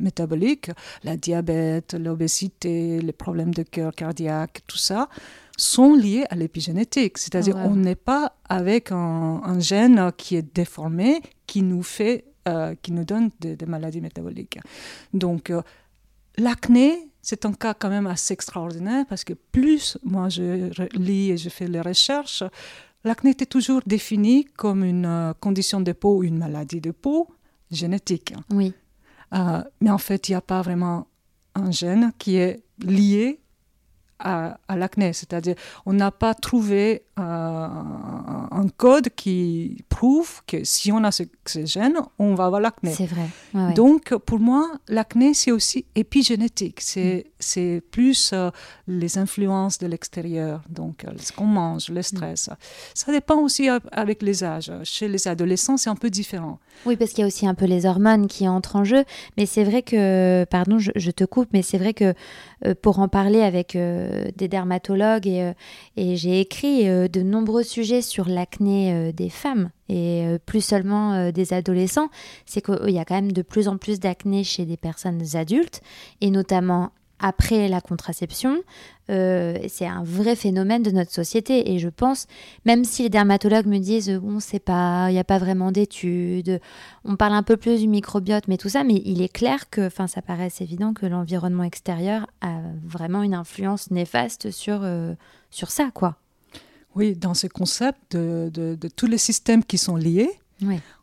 [0.00, 0.72] métaboliques,
[1.04, 5.08] la diabète, l'obésité, les problèmes de cœur cardiaque, tout ça,
[5.56, 7.18] sont liés à l'épigénétique.
[7.18, 8.96] C'est-à-dire on n'est pas avec un,
[9.44, 14.58] un, gène qui est déformé, qui nous fait euh, qui nous donnent des, maladies métaboliques.
[15.14, 15.62] Donc, euh,
[16.36, 21.36] l'acné, c'est un cas quand même assez extraordinaire parce que plus moi je lis et
[21.36, 22.42] je fais les recherches,
[23.04, 27.28] l'acné était toujours défini comme une euh, condition de peau, une maladie de peau
[27.70, 28.34] génétique.
[28.50, 28.74] Oui.
[29.80, 31.06] mais en fait, il n'y a pas vraiment
[31.54, 33.38] un gène qui est lié
[34.22, 35.12] à, l'acné.
[35.12, 35.54] C'est-à-dire,
[35.86, 41.24] on n'a pas trouvé euh, un code qui prouve que si on a ce,
[41.64, 42.92] gène, on va avoir l'acné.
[42.92, 43.28] C'est vrai.
[43.74, 46.80] Donc, pour moi, l'acné, c'est aussi épigénétique.
[46.80, 47.30] C'est, mm.
[47.38, 48.50] c'est plus euh,
[48.86, 52.50] les influences de l'extérieur, donc euh, ce qu'on mange, le stress.
[52.94, 54.72] Ça dépend aussi avec les âges.
[54.84, 56.58] Chez les adolescents, c'est un peu différent.
[56.86, 59.04] Oui, parce qu'il y a aussi un peu les hormones qui entrent en jeu.
[59.36, 62.14] Mais c'est vrai que, pardon, je, te coupe, mais c'est vrai que
[62.80, 65.52] pour en parler avec des dermatologues et,
[65.96, 72.08] et j'ai écrit de nombreux sujets sur l'acné des femmes et plus seulement des adolescents.
[72.46, 75.80] C'est qu'il y a quand même de plus en plus d'acné chez des personnes adultes
[76.20, 78.62] et notamment après la contraception.
[79.12, 81.72] Euh, c'est un vrai phénomène de notre société.
[81.72, 82.26] Et je pense,
[82.64, 86.60] même si les dermatologues me disent, bon, c'est pas, il n'y a pas vraiment d'études,
[87.04, 89.86] on parle un peu plus du microbiote, mais tout ça, mais il est clair que,
[89.86, 95.14] enfin, ça paraît évident que l'environnement extérieur a vraiment une influence néfaste sur, euh,
[95.50, 96.16] sur ça, quoi.
[96.94, 100.30] Oui, dans ce concept de, de, tous les systèmes qui sont liés,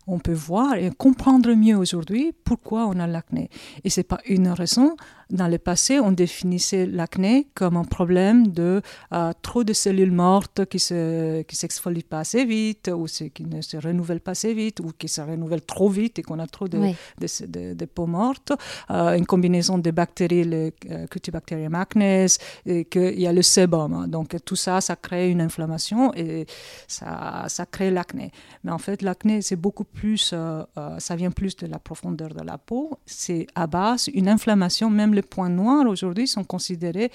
[0.08, 3.50] on peut voir et comprendre mieux aujourd'hui pourquoi on a l'acné.
[3.84, 4.96] Et ce n'est pas une raison,
[5.30, 8.82] dans le passé, on définissait l'acné comme un problème de
[9.14, 13.62] euh, trop de cellules mortes qui ne qui s'exfolient pas assez vite, ou qui ne
[13.62, 16.68] se renouvellent pas assez vite, ou qui se renouvellent trop vite et qu'on a trop
[16.68, 16.80] de,
[17.20, 18.54] de, peaux mortes.
[18.90, 22.28] Euh, une combinaison de bactéries, le euh, Cutibacterium acnes,
[22.66, 24.08] et qu'il y a le sébum.
[24.08, 26.48] Donc tout ça, ça crée une inflammation et
[26.88, 28.32] ça, ça crée l'acné.
[28.64, 30.34] Mais en fait, l'acné, c'est beaucoup plus,
[30.98, 32.98] ça vient plus de la profondeur de la peau.
[33.06, 37.12] C'est à base une inflammation, même les points noirs aujourd'hui sont considérés,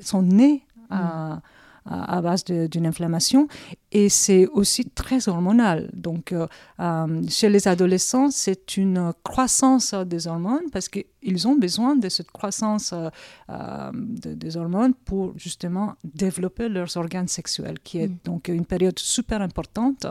[0.00, 1.40] sont nés à,
[1.86, 3.46] à, base d'une inflammation
[3.92, 5.90] et c'est aussi très hormonal.
[5.92, 6.46] Donc, euh,
[6.80, 12.30] euh, chez les adolescents, c'est une croissance des hormones parce qu'ils ont besoin de cette
[12.30, 18.18] croissance euh, des hormones pour justement développer leurs organes sexuels, qui est mm.
[18.24, 20.06] donc une période super importante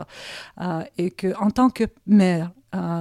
[0.96, 2.52] et que en tant que mère,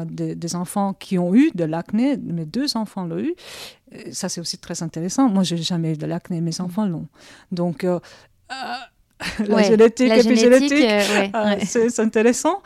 [0.05, 3.33] des, enfants qui ont eu de l'acné, mes deux enfants l'ont eu.
[4.11, 5.29] Ça, c'est aussi très intéressant.
[5.29, 6.63] Moi, j'ai jamais eu de l'acné, mes mm.
[6.63, 7.07] enfants l'ont.
[7.51, 7.99] Donc, euh,
[9.47, 12.61] la génétique, l'épigénétique, euh, euh, c'est intéressant.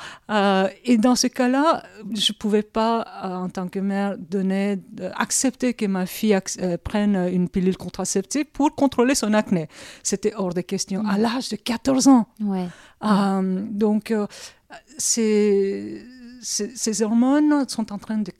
[0.83, 1.83] et dans ce cas-là,
[2.15, 4.79] je ne pouvais pas, en tant que mère, donner,
[5.15, 6.37] accepter que ma fille
[6.83, 9.67] prenne une pilule contraceptive pour contrôler son acné.
[10.03, 11.21] C'était hors de question, à mm.
[11.21, 12.27] l'âge de 14 ans.
[12.41, 12.67] Ouais.
[13.01, 14.13] donc,
[14.97, 16.03] ces,
[17.01, 18.31] hormones sont en train de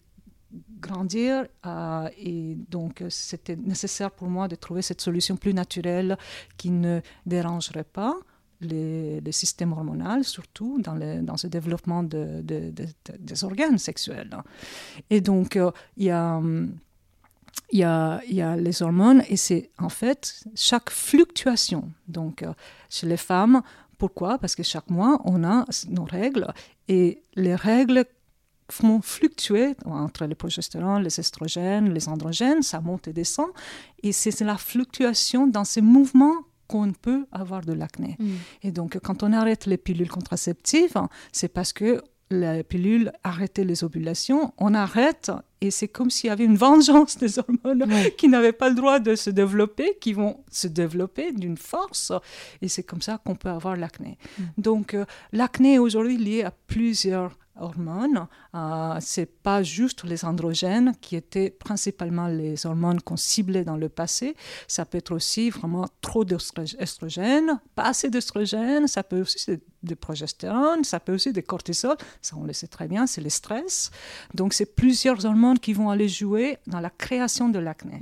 [0.80, 6.18] grandir euh, et donc c'était nécessaire pour moi de trouver cette solution plus naturelle
[6.58, 8.16] qui ne dérangerait pas
[8.62, 14.36] les, les systèmes hormonaux, surtout dans, dans ce développement de, des organes sexuels.
[15.10, 16.42] Et donc euh, il y a...
[17.72, 21.92] Il y, a, il y, a, les hormones et c'est en fait chaque fluctuation.
[22.08, 22.54] Donc, euh,
[22.88, 23.62] chez les femmes,
[23.98, 24.38] pourquoi?
[24.38, 26.48] Parce que chaque mois, on a nos règles
[26.88, 28.06] et les règles
[28.70, 33.48] font fluctuer entre les progestérone, les estrogènes, les androgènes, ça monte et descend.
[34.04, 36.36] Et c'est la fluctuation dans ces mouvements
[36.68, 38.18] qu'on peut avoir de l'acné.
[38.20, 38.28] Mm.
[38.64, 40.98] Et donc, quand on arrête les pilules contraceptives,
[41.32, 46.32] c'est parce que la pilule arrêtait les ovulations, on arrête et c'est comme s'il y
[46.32, 47.86] avait une vengeance des hormones
[48.18, 52.12] qui n'avaient pas le droit de se développer, qui vont se développer d'une force
[52.62, 54.18] et c'est comme ça qu'on peut avoir l'acné.
[54.38, 54.44] Mm.
[54.58, 58.28] Donc euh, l'acné est aujourd'hui lié à plusieurs hormones.
[58.56, 63.90] Euh, c'est pas juste les androgènes qui étaient principalement les hormones qu'on ciblait dans le
[63.90, 64.36] passé.
[64.68, 68.88] Ça peut être aussi vraiment trop d'estrogène, pas assez d'estrogène.
[68.88, 71.96] Ça peut aussi être de progestérone, ça peut aussi des cortisol.
[72.22, 73.92] Ça, on le sait très bien, c'est le stress.
[74.34, 78.00] Donc, c'est plusieurs hormones qui vont aller jouer dans la création de l'acné.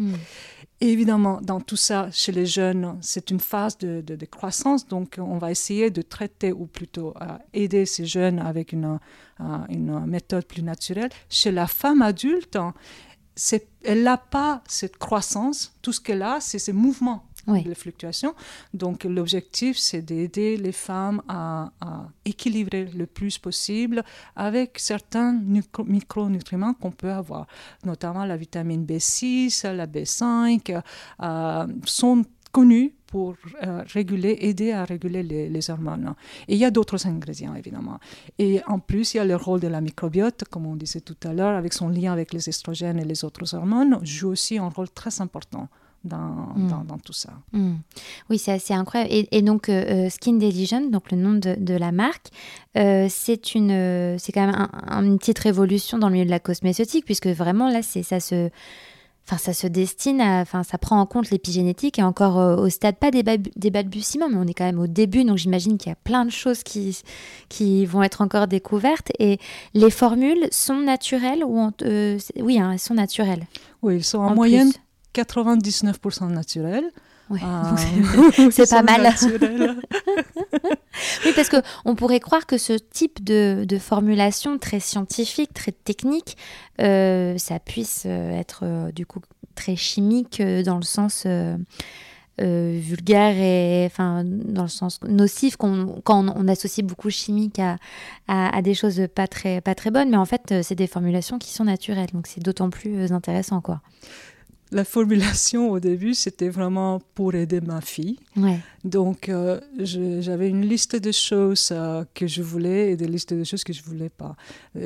[0.82, 5.38] Mm évidemment, dans tout ça, chez les jeunes, c'est une phase de, croissance, donc on
[5.38, 9.00] va essayer de traiter ou plutôt euh, aider ces jeunes avec une,
[9.40, 11.10] euh, une, méthode plus naturelle.
[11.30, 12.58] Chez la femme adulte,
[13.84, 18.34] elle n'a pas cette croissance, tout ce qu'elle a, c'est ces mouvements les fluctuations.
[18.74, 21.72] Donc l'objectif, c'est d'aider les femmes à,
[22.26, 24.04] équilibrer le plus possible
[24.36, 25.40] avec certains
[25.86, 27.48] micronutriments qu'on peut avoir,
[27.84, 30.82] notamment la vitamine B6, la B5,
[31.22, 36.16] euh, sont connus pour euh, réguler, aider à réguler les, hormones.
[36.48, 38.00] Et il y a d'autres ingrédients, évidemment.
[38.40, 41.18] Et en plus, il y a le rôle de la microbiote, comme on disait tout
[41.24, 44.70] à l'heure, avec son lien avec les estrogènes et les autres hormones, joue aussi un
[44.70, 45.70] rôle très important
[46.06, 46.68] Mm.
[46.68, 47.30] dans, dans, tout ça.
[47.52, 47.76] Mm.
[48.30, 49.12] Oui, c'est assez incroyable.
[49.32, 52.28] Et, donc, euh, euh, Skin Diligent, donc le nom de, de la marque,
[52.78, 57.06] euh, c'est une, c'est quand même une petite révolution dans le milieu de la cosmétique,
[57.06, 58.50] puisque vraiment là, c'est ça se
[59.28, 62.98] Enfin, ça se destine à, enfin, ça prend en compte l'épigénétique et encore au stade
[62.98, 65.92] pas des, des, balbutiements, mais on est quand même au début, donc j'imagine qu'il y
[65.92, 66.96] a plein de choses qui,
[67.50, 69.12] qui vont être encore découvertes.
[69.18, 69.40] Et
[69.74, 71.72] les formules sont naturelles ou
[72.40, 73.48] oui, hein, elles sont naturelles.
[73.82, 74.72] Oui, elles sont en, moyenne
[75.16, 76.92] 99% naturel.
[77.42, 77.76] Ah.
[78.52, 79.14] c'est pas mal.
[81.26, 85.72] oui, parce que on pourrait croire que ce type de, de formulation très scientifique, très
[85.72, 86.38] technique,
[86.82, 89.22] euh, ça puisse euh, être euh, du coup
[89.56, 91.26] très chimique dans le sens
[92.38, 97.78] vulgaire et enfin dans le sens nocif quand on, associe beaucoup chimique à,
[98.28, 100.10] à, à, des choses pas très pas très bonnes.
[100.10, 103.80] Mais en fait, c'est des formulations qui sont naturelles, donc c'est d'autant plus intéressant, quoi.
[104.72, 108.18] La formulation au début, c'était vraiment pour aider ma fille.
[108.84, 113.44] Donc, euh, j'avais une liste de choses euh, que je voulais et des listes de
[113.44, 114.36] choses que je ne voulais pas.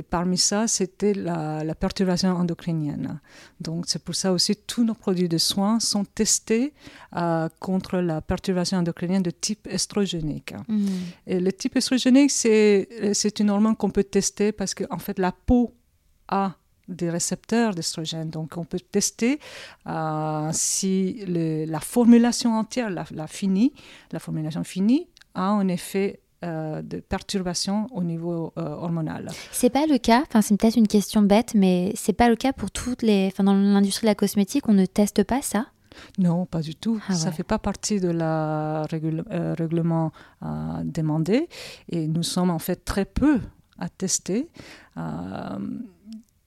[0.09, 3.19] parmi ça, c'était la, perturbation endocrinienne.
[3.61, 6.73] Donc, c'est pour ça aussi tous nos produits de soins sont testés
[7.15, 10.53] euh, contre la perturbation endocrinienne de type estrogénique.
[10.67, 10.87] Mm.
[11.27, 15.31] Et le type estrogénique, c'est une hormone qu'on peut tester parce qu'en en fait, la
[15.31, 15.73] peau
[16.27, 16.58] a
[16.89, 18.29] des récepteurs d'estrogène.
[18.29, 19.39] Donc, on peut tester
[19.87, 23.73] euh, si la formulation entière, la, finie,
[24.11, 29.29] la formulation finie, a un effet euh, de perturbation au niveau euh, hormonal.
[29.51, 32.53] C'est pas le cas, enfin c'est peut-être une question bête, mais c'est pas le cas
[32.53, 35.67] pour toutes les, enfin dans l'industrie de la cosmétique, on ne teste pas ça?
[36.17, 37.01] Non, pas du tout.
[37.09, 40.13] Ah ça ne fait pas partie de la règlement
[40.83, 41.49] demandé
[41.89, 43.41] et nous sommes en fait très peu
[43.77, 44.47] à tester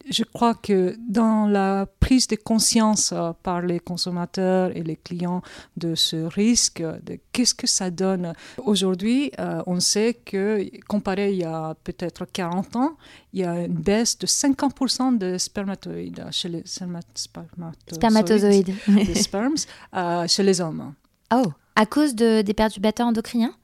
[0.08, 5.42] je crois que dans la prise de conscience euh, par les consommateurs et les clients
[5.76, 11.38] de ce risque, de qu'est-ce que ça donne aujourd'hui, euh, on sait que comparé il
[11.38, 12.96] y a peut-être 40 ans,
[13.32, 18.74] il y a une baisse de 50% de spermatozoïdes chez les spermatozoïdes,
[19.14, 19.54] spermes,
[19.94, 20.94] euh, chez les hommes.
[21.32, 23.54] Oh, à cause de, des perturbateurs endocriniens?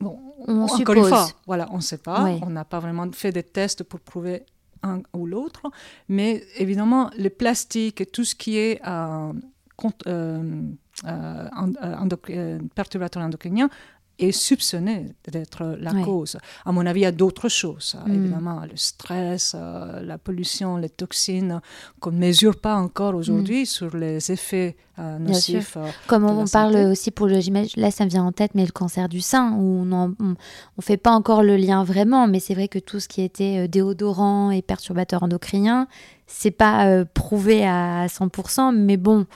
[0.00, 0.96] Bon, on encore suppose.
[0.96, 2.24] une fois, voilà, on ne sait pas.
[2.42, 4.42] On n'a pas vraiment fait des tests pour prouver
[5.12, 5.70] ou l'autre.
[6.08, 9.32] Mais évidemment, le plastique et tout ce qui est euh,
[10.06, 10.62] euh,
[11.06, 13.68] euh, perturbateur endocrinien
[14.18, 16.36] est soupçonné d'être la cause.
[16.64, 18.14] À mon avis, il y a d'autres choses, hein, mm.
[18.14, 21.60] évidemment, le stress, euh, la pollution, les toxines,
[22.00, 23.66] qu'on ne mesure pas encore aujourd'hui mm.
[23.66, 25.76] sur les effets euh, nocifs.
[25.76, 27.40] Euh, Comme on, parle aussi pour le,
[27.76, 30.34] là ça me vient en tête, mais le cancer du sein, où on ne
[30.80, 34.50] fait pas encore le lien vraiment, mais c'est vrai que tout ce qui était déodorant
[34.50, 35.88] et perturbateur endocrinien,
[36.26, 39.26] c'est pas prouvé à 100%, mais bon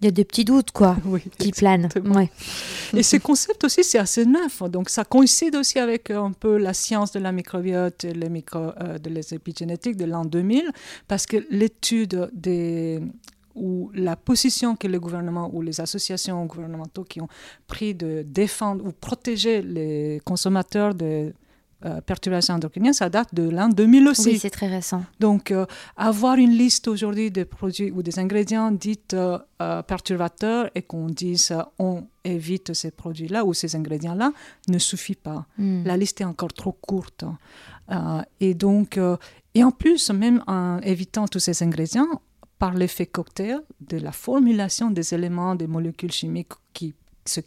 [0.00, 0.96] il y a des petits doutes quoi
[1.38, 1.88] qui planent.
[2.04, 2.30] Ouais.
[2.94, 6.56] Et ce concept aussi c'est assez neuf, donc ça coïncide aussi avec euh, un peu
[6.56, 10.70] la science de la microbiote et les micro, euh, de l'épigénétique de l'an 2000,
[11.08, 13.00] parce que l'étude des
[13.56, 17.28] ou la position que le gouvernement ou les associations gouvernementaux qui ont
[17.66, 21.32] pris de défendre ou protéger les consommateurs de
[21.86, 24.30] euh, perturbation endocrinienne, ça date de l'an 2000 aussi.
[24.30, 25.04] Oui, c'est très récent.
[25.20, 29.38] Donc, euh, avoir une liste aujourd'hui des produits ou des ingrédients dits euh,
[29.82, 34.32] perturbateurs et qu'on dise on évite ces produits-là ou ces ingrédients-là
[34.68, 35.46] ne suffit pas.
[35.58, 35.84] Hmm.
[35.84, 37.24] La liste est encore trop courte.
[38.40, 38.98] et donc,
[39.54, 42.20] et en plus, même en évitant tous ces ingrédients,
[42.58, 46.94] par l'effet cocktail de la formulation des éléments, des molécules chimiques qui
[47.28, 47.40] se,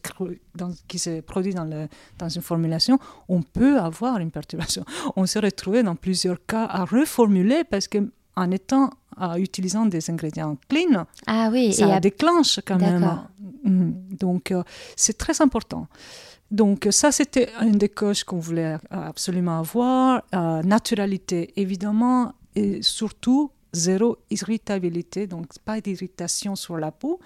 [0.56, 1.88] dans, qui se produit dans, le,
[2.18, 4.84] dans une formulation, on peut avoir une perturbation.
[5.16, 8.00] On s'est retrouvé dans plusieurs cas à reformuler parce que
[8.36, 13.22] en étant, en utilisant des ingrédients clean, ah oui, ça déclenche quand même.
[13.64, 13.92] Mm.
[14.18, 14.64] Donc, euh,
[14.96, 15.88] c'est très important.
[16.52, 20.24] Donc ça, c'était une des coches qu'on voulait absolument avoir.
[20.34, 27.20] Euh, naturalité, évidemment, et surtout zéro irritabilité, donc pas d'irritation sur la peau,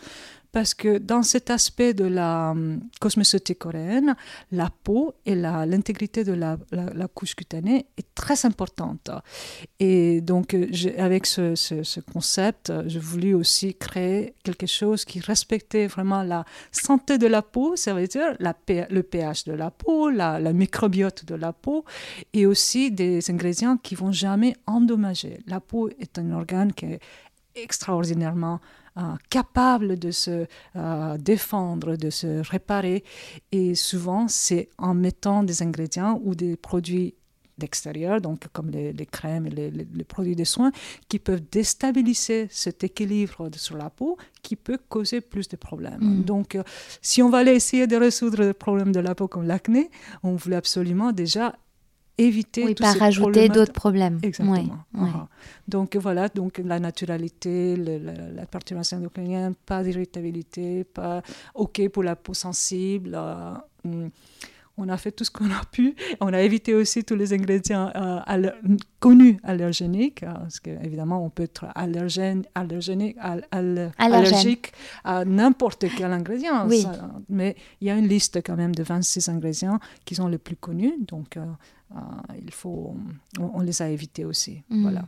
[0.54, 4.16] parce que dans cet aspect de la hum, cosmétique coréenne,
[4.52, 6.58] la peau et l'intégrité de la,
[7.16, 9.10] couche cutanée est très importante.
[9.80, 10.56] Et donc,
[10.98, 17.18] avec ce, ce, concept, j'ai voulu aussi créer quelque chose qui respectait vraiment la santé
[17.18, 21.36] de la peau, ça veut dire le pH de la peau, la, la microbiote de
[21.36, 21.84] la peau,
[22.32, 25.40] et aussi des ingrédients qui vont jamais endommager.
[25.48, 27.00] La peau est un organe qui est
[27.56, 28.60] extraordinairement
[28.98, 33.04] euh, capable de se euh, défendre, de se réparer.
[33.52, 37.16] Et souvent, c'est en mettant des ingrédients ou des produits
[37.58, 40.72] d'extérieur, donc comme les, crèmes et les, produits de soins,
[41.08, 46.00] qui peuvent déstabiliser cet équilibre sur la peau qui peut causer plus de problèmes.
[46.02, 46.24] Mm.
[46.24, 46.64] Donc, euh,
[47.02, 49.90] si on va aller essayer de résoudre le problème de la peau comme l'acné,
[50.24, 51.56] on voulait absolument déjà
[52.18, 54.20] éviter oui, pas rajouter d'autres problèmes.
[54.22, 54.86] Exactement.
[55.68, 61.22] Donc voilà, donc la naturalité, la, perturbation endocrinienne, pas d'irritabilité, pas
[61.56, 63.12] OK pour la peau sensible.
[63.16, 63.54] Euh,
[63.86, 64.10] hmm.
[64.78, 65.96] on a fait tout ce qu'on a pu.
[66.20, 68.50] On a évité aussi tous les ingrédients euh,
[69.00, 73.18] connus allergéniques, euh, parce qu'évidemment, on peut être allergène, allergénique,
[74.00, 74.74] allergique
[75.04, 76.68] à n'importe quel ingrédient.
[77.30, 80.56] mais il y a une liste quand même de 26 ingrédients qui sont les plus
[80.56, 80.96] connus.
[81.08, 81.46] Donc, euh,
[82.44, 82.96] il faut,
[83.40, 84.64] on, les a évités aussi.
[84.70, 84.82] Mm.
[84.82, 85.06] Voilà.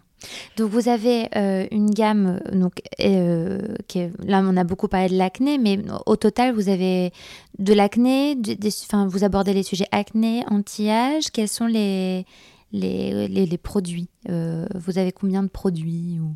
[0.58, 5.18] Donc vous avez euh, une gamme, donc, euh, qui là on a beaucoup parlé de
[5.18, 7.12] l'acné, mais au total vous avez
[7.60, 8.38] de l'acné,
[8.86, 12.26] enfin vous abordez les sujets acné, anti-âge, quels sont les,
[12.72, 16.36] les, les, produits Vous avez combien de produits ou...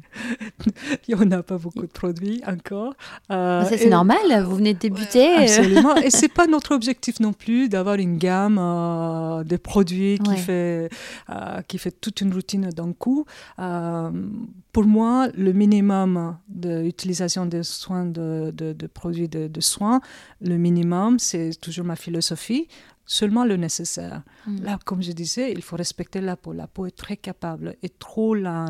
[1.08, 2.94] il n'y en a pas beaucoup de produits encore.
[3.32, 5.36] Euh, c'est normal, vous venez de débuter.
[5.36, 5.96] absolument.
[5.98, 10.90] et c'est pas notre objectif non plus d'avoir une gamme euh, de produits qui, fait,
[11.30, 13.26] euh, qui fait toute une routine d'un coup.
[13.58, 20.02] pour moi, le minimum d'utilisation des soins de, de produits de, soins,
[20.42, 22.68] le minimum, c'est toujours ma philosophie
[23.10, 24.22] seulement le nécessaire.
[24.46, 24.62] Mm.
[24.62, 26.54] Là, comme je disais, il faut respecter la peau.
[26.54, 28.68] La peau est très capable et trop la,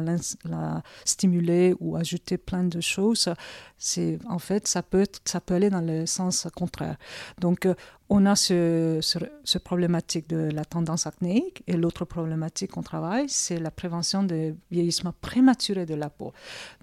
[1.03, 3.29] stimuler ou ajouter plein de choses,
[3.77, 6.95] c'est en fait ça peut ça peut aller dans le sens contraire.
[7.39, 7.73] Donc euh,
[8.07, 13.59] on a ce, ce, problématique de la tendance acnéique et l'autre problématique qu'on travaille, c'est
[13.59, 16.31] la prévention du vieillissement prématuré de la peau.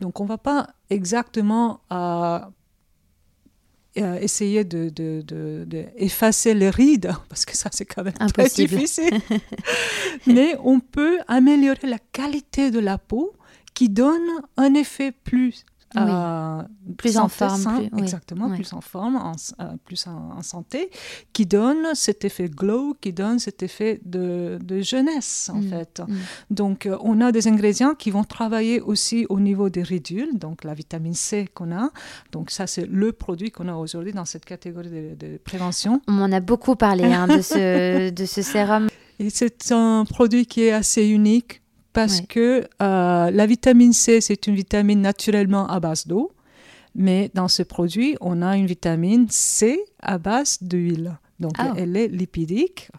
[0.01, 2.39] Donc on ne va pas exactement euh,
[3.99, 8.49] euh, essayer de, de, de, effacer les rides, parce que ça c'est quand même très
[8.49, 9.19] difficile.
[10.27, 13.33] Mais on peut améliorer la qualité de la peau
[13.75, 15.65] qui donne un effet plus
[15.97, 16.63] euh,
[16.97, 20.91] plus en forme, exactement, plus en forme, en, euh, plus en, santé,
[21.33, 26.03] qui donne cet effet glow, qui donne cet effet de, de jeunesse en mm, fait.
[26.07, 26.15] Mm.
[26.51, 30.65] Donc euh, on a des ingrédients qui vont travailler aussi au niveau des ridules, donc
[30.65, 31.91] la vitamine C qu'on a.
[32.33, 36.01] Donc ça c'est le produit qu'on a aujourd'hui dans cette catégorie de, prévention.
[36.09, 38.89] On en a beaucoup parlé hein, de, ce, de ce sérum.
[39.19, 41.63] Et c'est un produit qui est assez unique
[41.97, 46.31] parce que euh, la vitamine C, c'est une vitamine naturellement à base d'eau,
[46.95, 51.19] mais dans ce produit, on a une vitamine C à base d'huile.
[51.41, 51.73] Donc, ah.
[51.77, 52.91] elle est lipidique.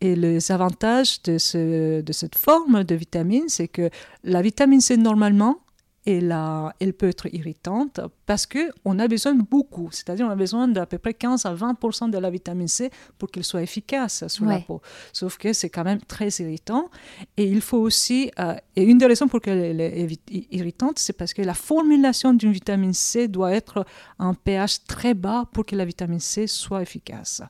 [0.00, 3.90] Et les avantages de, ce, de cette forme de vitamine, c'est que
[4.24, 5.58] la vitamine C, normalement,
[6.06, 6.36] elle,
[6.80, 10.86] elle peut être irritante parce qu'on a besoin de beaucoup, c'est-à-dire on a besoin d'à
[10.86, 14.60] peu près 15 à 20% de la vitamine C pour qu'elle soit efficace sur la
[14.60, 14.80] peau.
[15.12, 16.90] Sauf que c'est quand même très irritant.
[17.36, 20.18] Et il faut aussi, euh, et une des raisons pour qu'elle est
[20.50, 23.84] irritante, c'est parce que la formulation d'une vitamine C doit être
[24.18, 27.42] un pH très bas pour que la vitamine C soit efficace.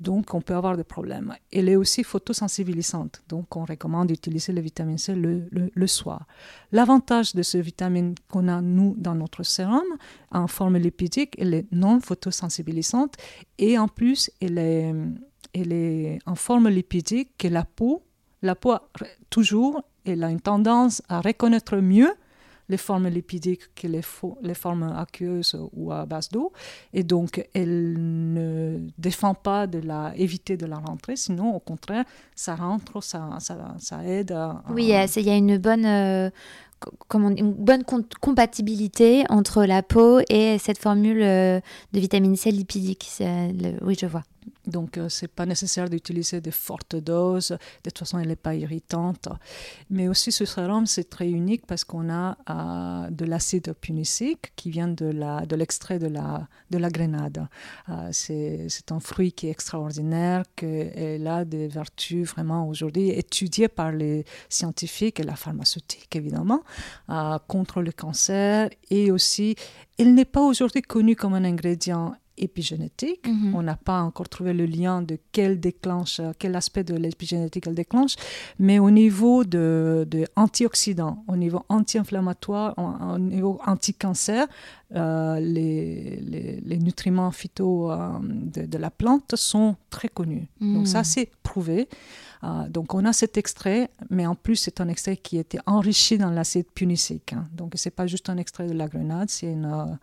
[0.00, 1.34] Donc, on peut avoir des problèmes.
[1.52, 3.22] Elle est aussi photosensibilisante.
[3.28, 6.26] Donc, on recommande d'utiliser la vitamine C le, soir.
[6.72, 9.84] L'avantage de cette vitamine qu'on a, nous, dans notre sérum,
[10.30, 13.16] en forme lipidique, elle est non photosensibilisante
[13.58, 14.94] et en plus, est,
[15.52, 18.02] elle est en forme lipidique que la peau,
[18.40, 18.76] la peau,
[19.28, 22.10] toujours, elle a une tendance à reconnaître mieux
[22.70, 26.52] les formes lipidiques que les, formes aqueuses ou à base d'eau.
[26.94, 32.04] Et donc, elle ne défend pas de la, éviter de la rentrer, sinon, au contraire,
[32.34, 34.62] ça rentre, ça, ça, ça aide à...
[34.70, 35.84] Oui, il y a une bonne...
[35.84, 36.30] Euh,
[37.12, 37.82] une bonne
[38.22, 41.60] compatibilité entre la peau et cette formule euh,
[41.92, 43.06] de vitamine C lipidique.
[43.82, 44.22] oui, je vois.
[44.70, 47.50] Donc, euh, c'est pas nécessaire d'utiliser de fortes doses.
[47.84, 49.28] De toute façon, elle n'est pas irritante.
[49.90, 54.70] Mais aussi, ce sérum, c'est très unique parce qu'on a euh, de l'acide punicique qui
[54.70, 57.46] vient de, l'extrait de la, de la grenade.
[57.88, 63.92] Euh, c'est, un fruit qui est extraordinaire, qui a des vertus vraiment aujourd'hui étudiées par
[63.92, 66.62] les scientifiques et la pharmaceutique, évidemment,
[67.46, 68.68] contre le cancer.
[68.90, 69.54] Et aussi,
[69.98, 73.26] il n'est pas aujourd'hui connu comme un ingrédient épigénétique.
[73.26, 73.54] Mhm.
[73.54, 77.74] On n'a pas encore trouvé le lien de quel déclenche, quel aspect de l'épigénétique elle
[77.74, 78.16] déclenche,
[78.58, 84.46] mais au niveau de, de antioxydants, au niveau anti-inflammatoire, au, niveau anti-cancer,
[84.96, 90.48] euh, les, les, nutriments phyto euh, de, la plante sont très connus.
[90.60, 91.04] Donc ça, mhm.
[91.04, 91.88] c'est prouvé.
[92.42, 96.16] Euh, donc on a cet extrait, mais en plus c'est un extrait qui était enrichi
[96.18, 97.34] dans l'acide punicique.
[97.34, 97.46] Hein.
[97.52, 99.98] Donc c'est pas juste un extrait de la grenade, c'est une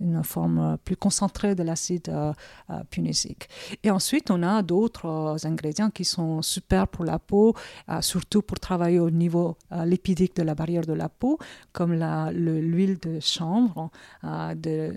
[0.00, 2.32] une forme euh, plus concentrée de l'acide euh,
[2.70, 3.48] euh, punicique.
[3.82, 7.54] Et ensuite, on a d'autres ingrédients qui sont super pour la peau,
[8.00, 11.38] surtout pour travailler au niveau lipidique de la barrière de la peau,
[11.72, 13.90] comme l'huile de chanvre.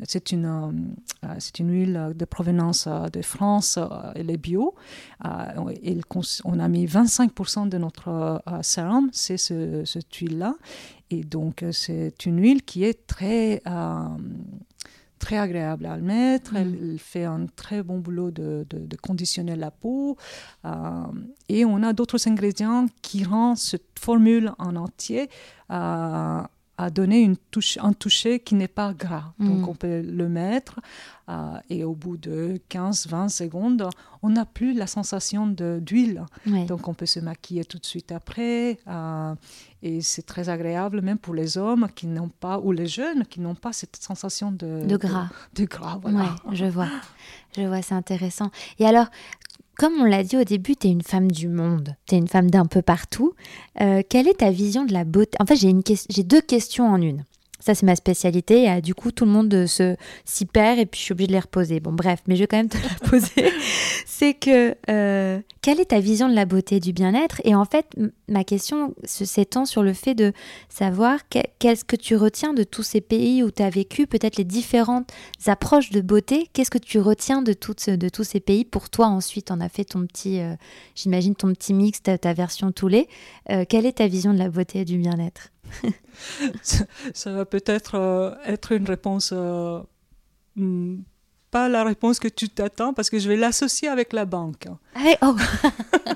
[0.08, 0.94] c'est une,
[1.40, 3.80] c'est une huile de provenance de France,
[4.16, 4.76] elle est bio.
[5.24, 10.56] on a mis 25% de notre sérum, c'est ce, cette huile-là.
[11.10, 13.62] Et donc, c'est une huile qui est très
[15.24, 16.56] très agréable à mettre.
[16.56, 16.98] Elle, mm.
[16.98, 20.18] fait un très bon boulot de, de, conditionner la peau.
[20.66, 20.70] Euh,
[21.50, 25.30] et on a d'autres ingrédients qui rendent cette formule en entier
[25.72, 26.42] euh,
[26.78, 29.34] à donner une touche, un toucher qui n'est pas gras.
[29.40, 29.70] Donc mm.
[29.70, 30.80] on peut le mettre
[31.30, 33.90] euh, et au bout de 15-20 secondes,
[34.22, 36.26] on n'a plus la sensation d'huile.
[36.68, 38.80] Donc on peut se maquiller tout de suite après.
[38.88, 39.36] Euh,
[39.84, 43.42] et c'est très agréable même pour les hommes qui n'ont pas, ou les jeunes qui
[43.42, 45.28] n'ont pas cette sensation de, de gras.
[45.56, 46.36] De, gras, voilà.
[46.54, 46.88] je vois.
[47.56, 48.50] Je vois, c'est intéressant.
[48.80, 49.08] Et alors,
[49.78, 52.30] comme on l'a dit au début, tu es une femme du monde, tu es une
[52.30, 53.34] femme d'un peu partout.
[53.82, 55.38] Euh, quelle est ta vision de la beauté?
[55.42, 57.26] En fait, j'ai deux questions en une.
[57.64, 58.66] Ça, c'est ma spécialité.
[58.66, 59.96] Et, du coup, tout le monde se
[60.26, 61.80] s'y perd et puis je suis obligée de les reposer.
[61.80, 63.54] Bon, bref, mais je vais quand même te la poser.
[64.06, 67.40] c'est que euh, quelle est ta vision de la beauté et du bien-être?
[67.46, 67.86] Et en fait,
[68.28, 70.34] ma question s'étend sur le fait de
[70.68, 74.44] savoir qu'est-ce que tu retiens de tous ces pays où tu as vécu, peut-être les
[74.44, 75.10] différentes
[75.46, 76.50] approches de beauté.
[76.52, 78.66] Qu'est-ce que tu retiens de, toutes, de tous ces pays?
[78.66, 80.56] Pour toi, ensuite, on a fait ton petit, euh,
[80.96, 83.08] j'imagine, ton petit mix, ta, ta version Toulet.
[83.52, 85.53] Euh, quelle est ta vision de la beauté et du bien-être?
[86.62, 89.80] ça, va peut-être euh, être une réponse, euh,
[90.56, 91.02] hmm,
[91.52, 94.68] pas la réponse que tu t'attends, parce que je vais l'associer avec la banque.
[94.96, 95.36] Ah oh.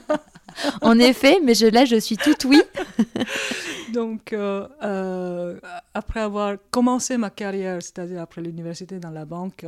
[0.81, 2.61] en effet, mais je, là, je suis toute oui.
[3.93, 5.59] Donc, euh,
[5.93, 9.65] après avoir commencé ma carrière, c'est-à-dire après l'université dans la banque,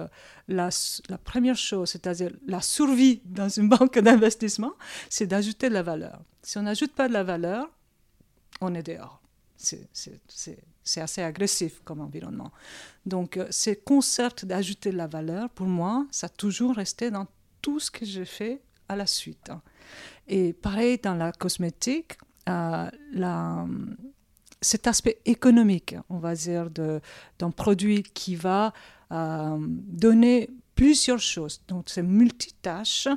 [0.47, 0.69] la,
[1.07, 4.73] la première chose, c'est-à-dire la survie dans une banque d'investissement,
[5.09, 6.19] c'est d'ajouter de la valeur.
[6.41, 7.69] Si on n'ajoute pas de la valeur,
[8.61, 9.18] on est dehors
[9.59, 12.51] c'est assez agressif comme environnement.
[13.05, 17.27] Donc, euh, ce concept d'ajouter de la valeur, pour moi, ça a toujours resté dans
[17.61, 19.51] tout ce que j'ai fait à la suite.
[20.27, 22.89] Et pareil dans la cosmétique, euh,
[24.61, 28.73] cet aspect économique, on va dire, d'un produit qui va
[29.11, 31.61] euh, donner plusieurs choses.
[31.67, 33.07] Donc, c'est multitâche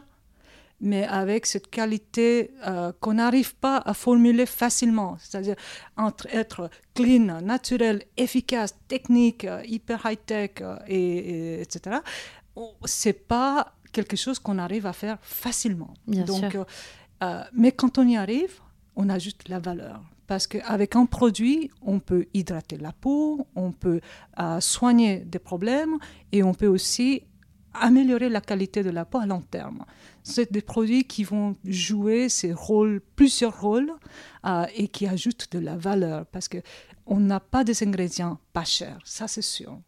[0.83, 5.16] mais avec cette qualité euh, qu'on n'arrive pas à formuler facilement.
[5.20, 5.55] C'est-à-dire
[5.97, 11.97] entre être clean, naturel, efficace, technique, euh, hyper high-tech, euh, et, etc.,
[12.85, 15.95] c'est pas quelque chose qu'on arrive à faire facilement.
[16.07, 16.59] Donc,
[17.55, 18.61] mais quand on y arrive,
[18.95, 20.03] on ajoute la valeur.
[20.26, 24.01] Parce qu'avec un produit, on peut hydrater la peau, on peut
[24.61, 25.97] soigner des problèmes
[26.30, 27.22] et on peut aussi
[27.72, 29.85] améliorer la qualité de la peau à long terme.
[30.23, 33.93] C'est des produits qui vont jouer ces rôles, plusieurs rôles,
[34.47, 38.99] euh, et qui ajoutent de la valeur, parce qu'on n'a pas des ingrédients pas chers,
[39.05, 39.79] ça c'est sûr.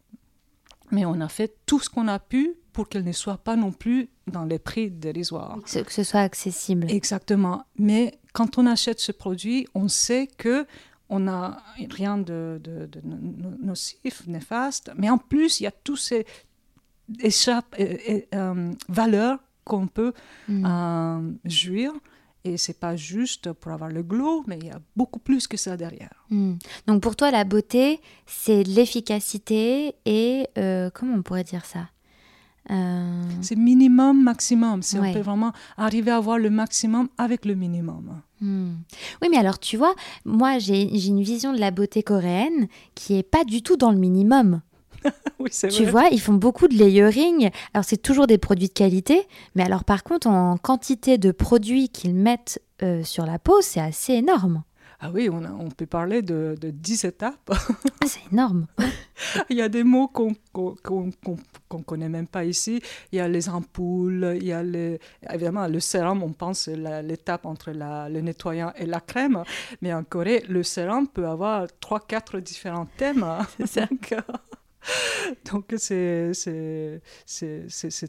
[0.91, 3.71] Mais on a fait tout ce qu'on a pu pour qu'elle ne soit pas non
[3.71, 5.57] plus dans les prix dérisoires.
[5.63, 6.91] Que ce soit accessible.
[6.91, 7.63] Exactement.
[7.79, 10.67] Mais quand on achète ce produit, on sait que
[11.07, 13.01] on n'a rien de, de, de,
[13.61, 16.25] nocif, néfaste, mais en plus, il y a tous ces,
[17.19, 20.13] échappe, euh, valeur qu'on peut
[20.47, 20.65] mm.
[20.65, 21.91] euh, jouir.
[22.45, 25.57] Et c'est pas juste pour avoir le glow, mais il y a beaucoup plus que
[25.57, 26.25] ça derrière.
[26.29, 26.53] Mm.
[26.85, 31.89] Donc pour toi, la beauté, c'est l'efficacité et euh, comment on pourrait dire ça
[33.41, 34.83] C'est minimum, maximum.
[34.83, 38.21] C'est on peut vraiment arriver à avoir le maximum avec le minimum.
[38.41, 38.75] Mm.
[39.23, 43.23] Oui, mais alors tu vois, moi j'ai une vision de la beauté coréenne qui est
[43.23, 44.61] pas du tout dans le minimum.
[45.69, 47.49] tu vois, ils font beaucoup de layering.
[47.73, 51.89] Alors, c'est toujours des produits de qualité, mais alors, par contre, en quantité de produits
[51.89, 54.63] qu'ils mettent euh, sur la peau, c'est assez énorme.
[54.99, 57.53] Ah oui, on, on peut parler de, de 10 étapes.
[58.05, 58.67] c'est énorme.
[59.49, 62.81] il y a des mots qu'on ne connaît même pas ici.
[63.11, 64.99] Il y a les ampoules, il y a les...
[65.31, 69.43] évidemment le sérum, on pense l'étape entre la, le nettoyant et la crème.
[69.81, 73.25] Mais en Corée, le sérum peut avoir 3-4 différents thèmes.
[73.65, 73.81] C'est
[75.51, 76.31] Donc c'est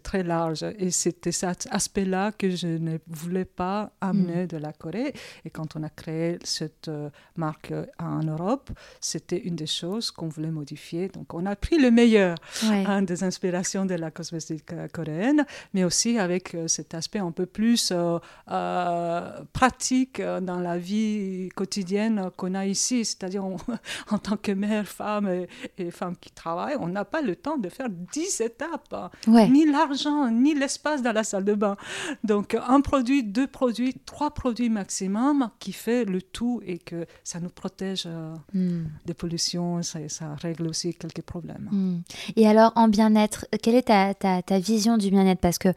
[0.02, 0.64] très large.
[0.78, 4.46] Et c'était cet aspect-là que je ne voulais pas amener mm.
[4.48, 5.14] de la Corée.
[5.44, 8.70] Et quand on a créé cette euh, marque en Europe,
[9.00, 11.08] c'était une des choses qu'on voulait modifier.
[11.08, 15.84] Donc on a pris le meilleur hein, des inspirations de la cosmétique euh, coréenne, mais
[15.84, 17.92] aussi avec euh, cet aspect un peu plus
[19.52, 23.04] pratique dans la vie quotidienne qu'on a ici.
[23.04, 23.44] C'est-à-dire
[24.10, 25.48] en tant que mère, femme et,
[25.78, 30.30] et femme qui travaille, on n'a pas le temps de faire 10 étapes, ni l'argent,
[30.30, 31.76] ni l'espace dans la salle de bain.
[32.24, 37.40] Donc un produit, deux produits, trois produits maximum qui fait le tout et que ça
[37.40, 38.86] nous protège euh, hmm.
[39.04, 41.68] des pollutions, ça, ça, règle aussi quelques problèmes.
[41.70, 42.00] Hmm.
[42.36, 45.40] Et alors en bien-être, quelle est ta, ta, ta vision du bien-être?
[45.40, 45.68] Parce que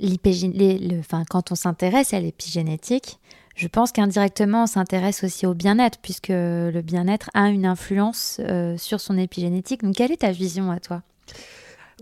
[0.00, 3.18] le, enfin, quand on s'intéresse à l'épigénétique,
[3.60, 8.78] je pense qu'indirectement, on s'intéresse aussi au bien-être, puisque le bien-être a une influence euh,
[8.78, 9.82] sur son épigénétique.
[9.82, 11.02] Donc, quelle est ta vision à toi?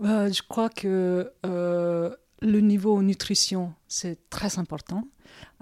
[0.01, 5.03] Euh, Je crois que euh, le niveau nutrition, c'est très important.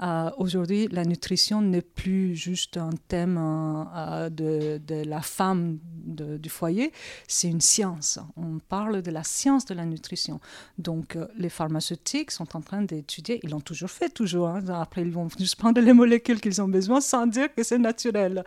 [0.02, 6.50] Euh, aujourd'hui, la nutrition n'est plus juste un thème euh, de, de, la femme du
[6.50, 6.92] foyer,
[7.28, 8.20] c'est une science.
[8.36, 10.40] On parle de la science de la nutrition.
[10.78, 14.50] Donc, euh, les pharmaceutiques sont en train d'étudier, ils l'ont toujours fait, toujours.
[14.50, 14.64] Hein.
[14.70, 18.44] Après, ils vont juste prendre les molécules qu'ils ont besoin sans dire que c'est naturel.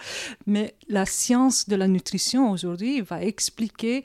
[0.47, 4.05] Mais la science de la nutrition aujourd'hui va expliquer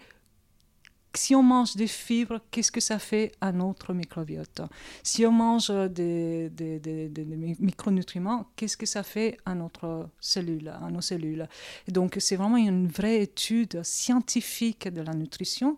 [1.17, 4.61] si on mange des fibres, qu'est-ce que ça fait à notre microbiote?
[5.03, 7.25] Si on mange des, des, des, des
[7.59, 11.47] micronutriments, qu'est-ce que ça fait à notre cellule, à nos cellules?
[11.87, 15.77] Et Donc c'est vraiment une vraie étude scientifique de la nutrition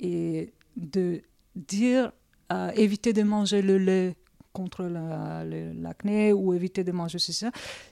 [0.00, 1.22] et de
[1.54, 2.12] dire
[2.52, 4.16] euh, éviter de manger le lait
[4.52, 7.44] contre l'acné ou éviter de manger ceci.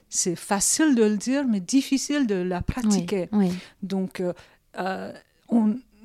[0.09, 3.29] C'est facile de le dire, mais difficile de la pratiquer.
[3.83, 4.33] Donc, euh,
[4.79, 5.13] euh,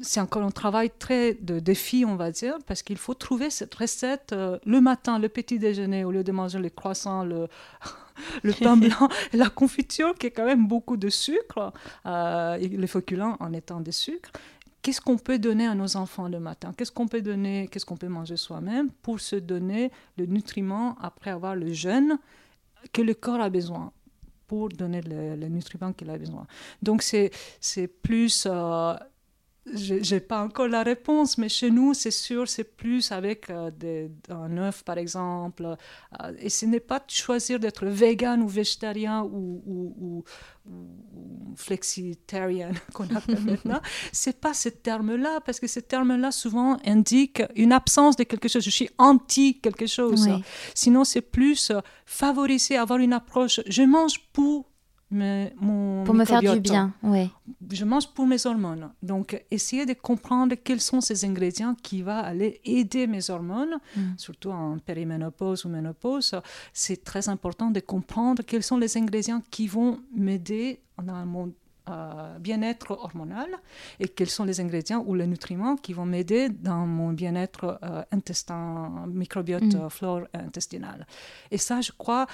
[0.03, 3.75] c'est encore un travail très de défi, on va dire, parce qu'il faut trouver cette
[3.75, 7.49] recette le matin, le petit déjeuner, au lieu de manger les croissants, le,
[8.43, 11.73] le pain blanc la confiture, qui est quand même beaucoup de sucre,
[12.07, 14.31] et les féculents en étant des sucres
[14.83, 16.73] qu'est-ce qu'on peut donner à nos enfants le matin?
[16.77, 21.31] Qu'est-ce qu'on peut donner Qu'est-ce qu'on peut manger soi-même pour se donner le nutriment après
[21.31, 22.19] avoir le jeûne
[22.93, 23.93] que le corps a besoin
[24.47, 26.47] pour donner le, le nutriment qu'il a besoin?
[26.83, 27.31] Donc c'est
[28.03, 28.95] plus euh,
[29.67, 33.71] je n'ai pas encore la réponse, mais chez nous, c'est sûr, c'est plus avec euh,
[33.71, 35.65] des, un œuf, par exemple.
[36.23, 40.25] Euh, et ce n'est pas de choisir d'être vegan ou végétarien ou, ou, ou,
[40.67, 43.81] ou flexitarian qu'on appelle maintenant.
[44.13, 48.65] C'est pas ce terme-là, parce que ce terme-là souvent indique une absence de quelque chose.
[48.65, 50.29] Je suis anti quelque chose.
[50.75, 53.61] Sinon, c'est plus euh, favoriser, avoir une approche.
[53.67, 54.71] Je mange pour
[55.11, 57.31] mais mon pour me faire du bien, oui.
[57.73, 58.93] Je mange pour mes hormones.
[59.03, 64.01] Donc, essayer de comprendre quels sont ces ingrédients qui vont aller aider mes hormones, mm.
[64.17, 66.35] surtout en périménopause ou ménopause.
[66.73, 71.53] C'est très important de comprendre quels sont les ingrédients qui vont m'aider dans mon
[71.89, 73.49] euh, bien-être hormonal
[73.99, 78.03] et quels sont les ingrédients ou les nutriments qui vont m'aider dans mon bien-être euh,
[78.13, 79.91] intestin, microbiote, mm.
[79.91, 81.07] flore intestinale.
[81.51, 82.27] Et ça, je crois,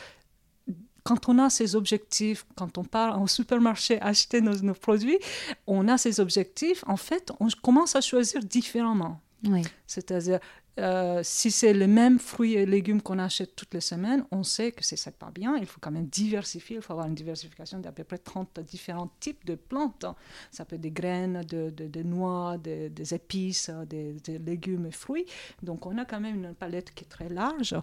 [1.07, 5.19] quand on a ces objectifs, quand on part au supermarché acheter nos, produits,
[5.67, 9.21] on a ces objectifs, en fait, on commence à choisir différemment.
[9.45, 9.63] Oui.
[9.87, 10.41] C'est-à-dire,
[10.79, 14.73] euh, si c'est les mêmes fruits et légumes qu'on achète toutes les semaines, on sait
[14.73, 15.57] que c'est pas bien.
[15.57, 16.77] Il faut quand même diversifier.
[16.77, 20.05] Il faut avoir une diversification d'à peu près 30 différents types de plantes.
[20.51, 25.27] Ça peut être des graines, de, de, noix, des épices, des, légumes et fruits.
[25.63, 27.75] Donc on a quand même une palette qui est très large,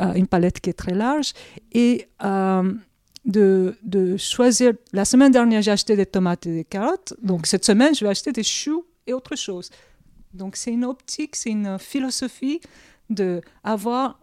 [0.00, 1.32] euh, une palette qui est très large.
[1.72, 2.72] Et euh,
[3.24, 4.72] de, choisir.
[4.92, 7.14] La semaine dernière, j'ai acheté des tomates et des carottes.
[7.22, 9.70] Donc cette semaine, je vais acheter des choux et autre chose.
[10.34, 12.60] Donc c'est une optique, c'est une philosophie
[13.08, 14.18] de avoir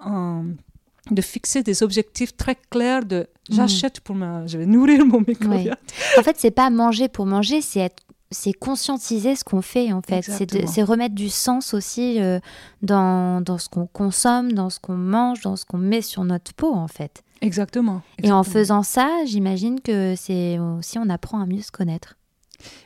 [1.12, 3.56] de fixer des objectifs très clairs de mm.
[3.56, 5.80] j'achète pour me je vais nourrir mon microbiote.
[6.18, 10.02] En fait, c'est pas manger pour manger, c'est être c'est conscientiser ce qu'on fait en
[10.02, 12.40] fait, c'est remettre du sens aussi euh,
[12.82, 16.54] dans, dans, ce qu'on consomme, dans ce qu'on mange, dans ce qu'on met sur notre
[16.54, 17.24] peau en fait.
[17.40, 22.17] Exactement, Et en faisant ça, j'imagine que c'est aussi on apprend à mieux se connaître.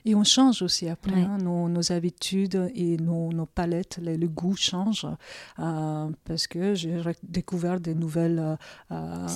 [0.06, 5.08] Et on change aussi après, hein, nos, habitudes et nos, nos palettes, le, goût change
[5.60, 8.58] euh, parce que j'ai découvert des nouvelles,
[8.92, 9.28] euh,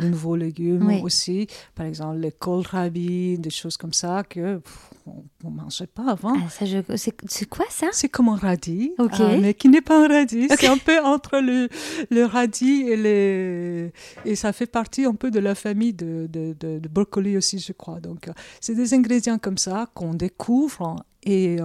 [0.00, 1.46] des nouveaux légumes aussi.
[1.74, 4.60] Par exemple, les kohlrabi, des choses comme ça que
[5.06, 6.34] on ne mangeait pas avant.
[6.34, 7.88] Ah, c'est quoi ça?
[7.92, 10.48] C'est comme un radis, euh, mais qui n'est pas un radis.
[10.48, 11.68] C'est un peu entre le,
[12.10, 13.92] le radis et les...
[14.24, 17.58] Et ça fait partie un peu de la famille de, de, de, de brocoli aussi,
[17.58, 18.00] je crois.
[18.00, 18.30] Donc,
[18.60, 21.58] c'est des ingrédients comme ça qu'on découvre et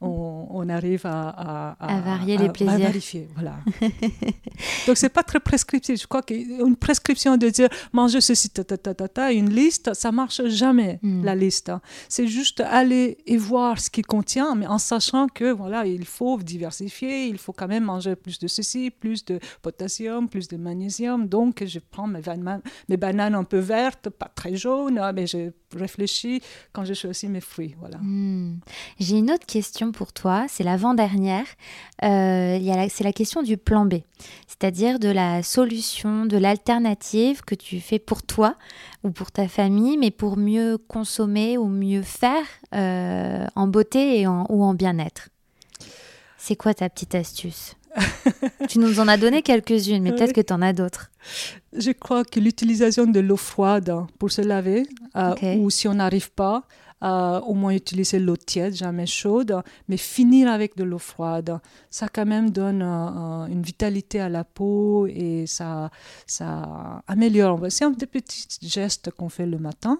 [0.00, 2.74] on, arrive à, à, varier les plaisirs.
[2.74, 3.56] À vérifier, voilà.
[4.86, 6.00] Donc, c'est pas très prescriptif.
[6.00, 10.12] Je crois qu'une prescription de dire manger ceci, ta, ta, ta, ta, une liste, ça
[10.12, 11.24] marche jamais, hmm.
[11.24, 11.72] la liste.
[12.08, 16.38] C'est juste aller et voir ce qu'il contient, mais en sachant que, voilà, il faut
[16.38, 21.26] diversifier, il faut quand même manger plus de ceci, plus de potassium, plus de magnésium.
[21.26, 22.20] Donc, je prends mes,
[22.88, 26.40] mes bananes un peu vertes, pas très jaunes, mais je réfléchis
[26.72, 27.98] quand je choisis mes fruits, voilà.
[27.98, 28.58] Hmm.
[28.98, 31.46] J'ai une autre question pour toi, c'est l'avant-dernière.
[32.04, 32.58] Euh,
[32.90, 33.94] c'est la question du plan B,
[34.46, 38.56] c'est-à-dire de la solution, de l'alternative que tu fais pour toi
[39.04, 44.26] ou pour ta famille, mais pour mieux consommer ou mieux faire euh, en beauté et
[44.26, 45.28] ou en bien-être.
[46.38, 47.74] C'est quoi ta petite astuce?
[48.68, 51.10] Tu nous en as donné quelques-unes, mais peut-être que tu en as d'autres.
[51.72, 56.30] Je crois que l'utilisation de l'eau froide pour se laver, euh, ou si on n'arrive
[56.32, 56.64] pas,
[57.02, 61.60] euh, au moins utiliser l'eau tiède, jamais chaude, mais finir avec de l'eau froide.
[61.90, 65.90] Ça quand même donne euh, une vitalité à la peau et ça,
[66.26, 67.60] ça améliore.
[67.68, 69.98] C'est un des petits gestes qu'on fait le matin.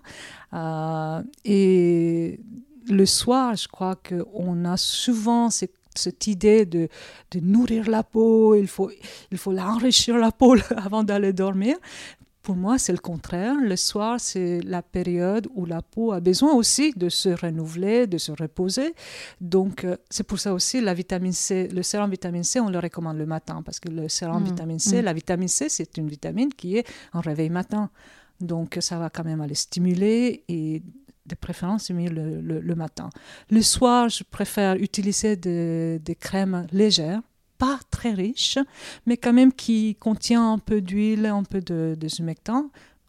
[0.54, 2.40] Euh, et
[2.88, 6.88] le soir, je crois qu'on a souvent cette idée de,
[7.30, 8.90] de, nourrir la peau, il faut,
[9.30, 11.76] il faut l'enrichir la peau avant d'aller dormir
[12.46, 13.56] Pour moi, c'est le contraire.
[13.60, 18.18] Le soir, c'est la période où la peau a besoin aussi de se renouveler, de
[18.18, 18.94] se reposer.
[19.40, 22.78] Donc, euh, c'est pour ça aussi la vitamine C, le sérum vitamine C, on le
[22.78, 25.04] recommande le matin parce que le sérum Mm, vitamine C, mm.
[25.04, 27.90] la vitamine C, c'est une vitamine qui est en réveil matin.
[28.40, 30.82] Donc, ça va quand même aller stimuler et
[31.26, 33.08] de préférence mieux le, le- le matin.
[33.50, 37.20] Le soir, je préfère utiliser des, des crèmes légères,
[37.58, 38.58] pas très riches,
[39.06, 42.08] mais quand même qui contient un peu d'huile, un peu de, de.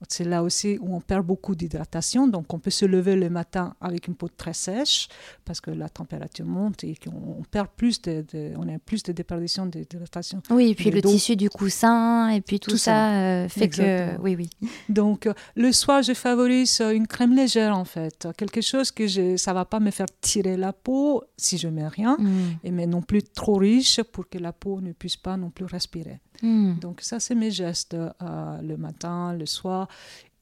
[0.08, 3.76] C'est là aussi où on perd beaucoup d'hydratation, donc on peut se lever le matin
[3.82, 5.08] avec une peau très sèche
[5.44, 9.02] parce que la température monte et qu'on on perd plus de, de- on a plus
[9.04, 10.42] de déperdition d'hydratation.
[10.52, 13.16] Oui, et puis le tissu du coussin, et puis tout, Tout ça, ça.
[13.16, 14.18] euh, fait Exactement.
[14.18, 14.22] que...
[14.22, 14.70] Oui, oui.
[14.90, 18.28] Donc, euh, le soir, je favorise euh, une crème légère, en fait.
[18.38, 21.88] Quelque chose que je, ça va pas me faire tirer la peau si je mets
[21.88, 22.58] rien, Mm.
[22.64, 25.66] et mais non plus trop riche pour que la peau ne puisse pas non plus
[25.66, 26.20] respirer.
[26.42, 26.76] Mm.
[26.80, 29.88] Donc, ça, c'est mes gestes euh, le matin, le soir.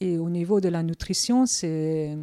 [0.01, 2.17] Et au niveau de la nutrition, c'est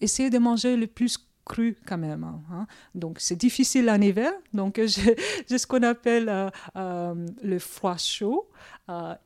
[0.00, 2.22] essayer de manger le plus cru quand même.
[2.22, 2.66] hein, hein?
[2.94, 4.32] Donc, c'est difficile en hiver.
[4.52, 8.48] Donc, j'ai ce qu'on appelle euh, euh, le froid chaud.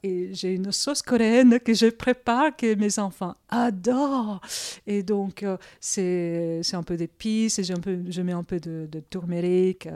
[0.04, 4.40] Et j'ai une sauce coréenne que je prépare que mes enfants adorent.
[4.86, 5.44] Et donc,
[5.80, 9.88] c'est un peu d'épices, je mets un peu de, de turmeric,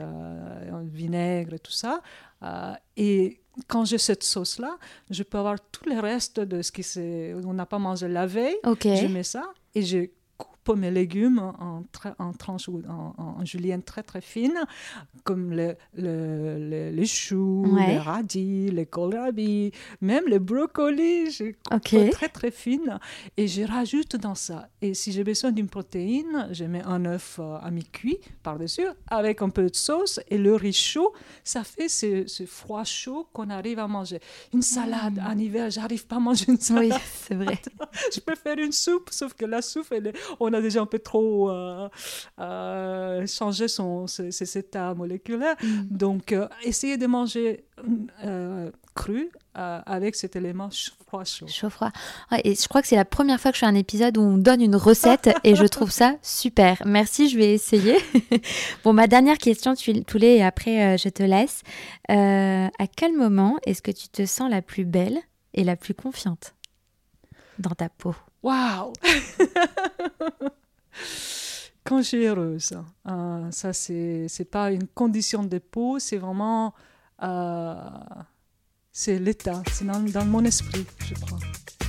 [0.91, 2.01] vinaigre, tout ça.
[2.43, 4.77] Euh, et quand j'ai cette sauce-là,
[5.09, 8.25] je peux avoir tout le reste de ce qui s'est- on n'a pas mangé la
[8.25, 8.55] veille.
[8.65, 8.83] Ok.
[8.83, 9.43] Je mets ça
[9.75, 10.07] et je
[10.63, 11.83] coupe mes légumes en,
[12.19, 14.59] en tranches ou en, en- en julienne très très fines,
[15.23, 17.87] comme le, le- le- les choux, Ouais.
[17.87, 21.31] les radis, les kohlrabi, même les brocolis.
[21.31, 22.09] Je coupe Ok.
[22.11, 22.99] très très fines
[23.37, 24.69] et je rajoute dans ça.
[24.81, 29.41] Et si j'ai besoin d'une protéine, je mets un œuf euh, à mi-cuit par-dessus avec
[29.41, 31.13] un peu de sauce et le riz chaud.
[31.43, 34.19] Ça fait ce, ce froid chaud qu'on arrive à manger.
[34.53, 36.91] Une salade en hiver, j'arrive pas à manger une salade.
[36.91, 36.97] Oui,
[37.27, 37.59] c'est vrai.
[38.13, 40.85] je peux faire une soupe, sauf que la soupe, elle est- on a déjà un
[40.85, 41.87] peu trop euh,
[42.39, 45.55] euh, changé son, ses, ses états moléculaires.
[45.63, 45.81] Mm.
[45.89, 47.65] Donc, euh, essayez de manger
[48.93, 51.47] cru avec cet élément ch- froid chaud.
[51.47, 51.91] Chaud-froid.
[52.31, 54.21] Ouais, et je crois que c'est la première fois que je fais un épisode où
[54.21, 56.81] on donne une recette et je trouve ça super.
[56.85, 57.95] Merci, je vais essayer.
[58.83, 61.61] bon, ma dernière question, tu- Toulé, et après je te laisse.
[62.09, 65.17] À quel moment est-ce que tu te sens la plus belle
[65.53, 66.53] et la plus confiante
[67.59, 68.13] dans ta peau?
[68.43, 68.93] Waouh
[71.83, 72.73] Quand je suis heureuse,
[73.07, 76.73] euh, ça c'est c'est pas une condition de peau, c'est vraiment
[77.23, 77.73] euh,
[78.91, 81.39] c'est l'état, c'est dans, dans mon esprit, je crois,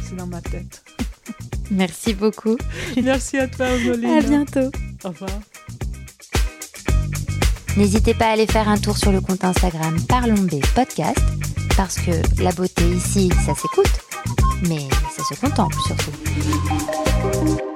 [0.03, 0.83] c'est dans ma tête.
[1.71, 2.57] Merci beaucoup.
[3.03, 4.11] Merci à toi, Onoline.
[4.11, 4.71] À bientôt.
[5.05, 5.31] Au revoir.
[7.77, 11.19] N'hésitez pas à aller faire un tour sur le compte Instagram Parlons B Podcast
[11.77, 12.11] parce que
[12.43, 14.02] la beauté ici, ça s'écoute,
[14.69, 17.72] mais ça se contemple surtout.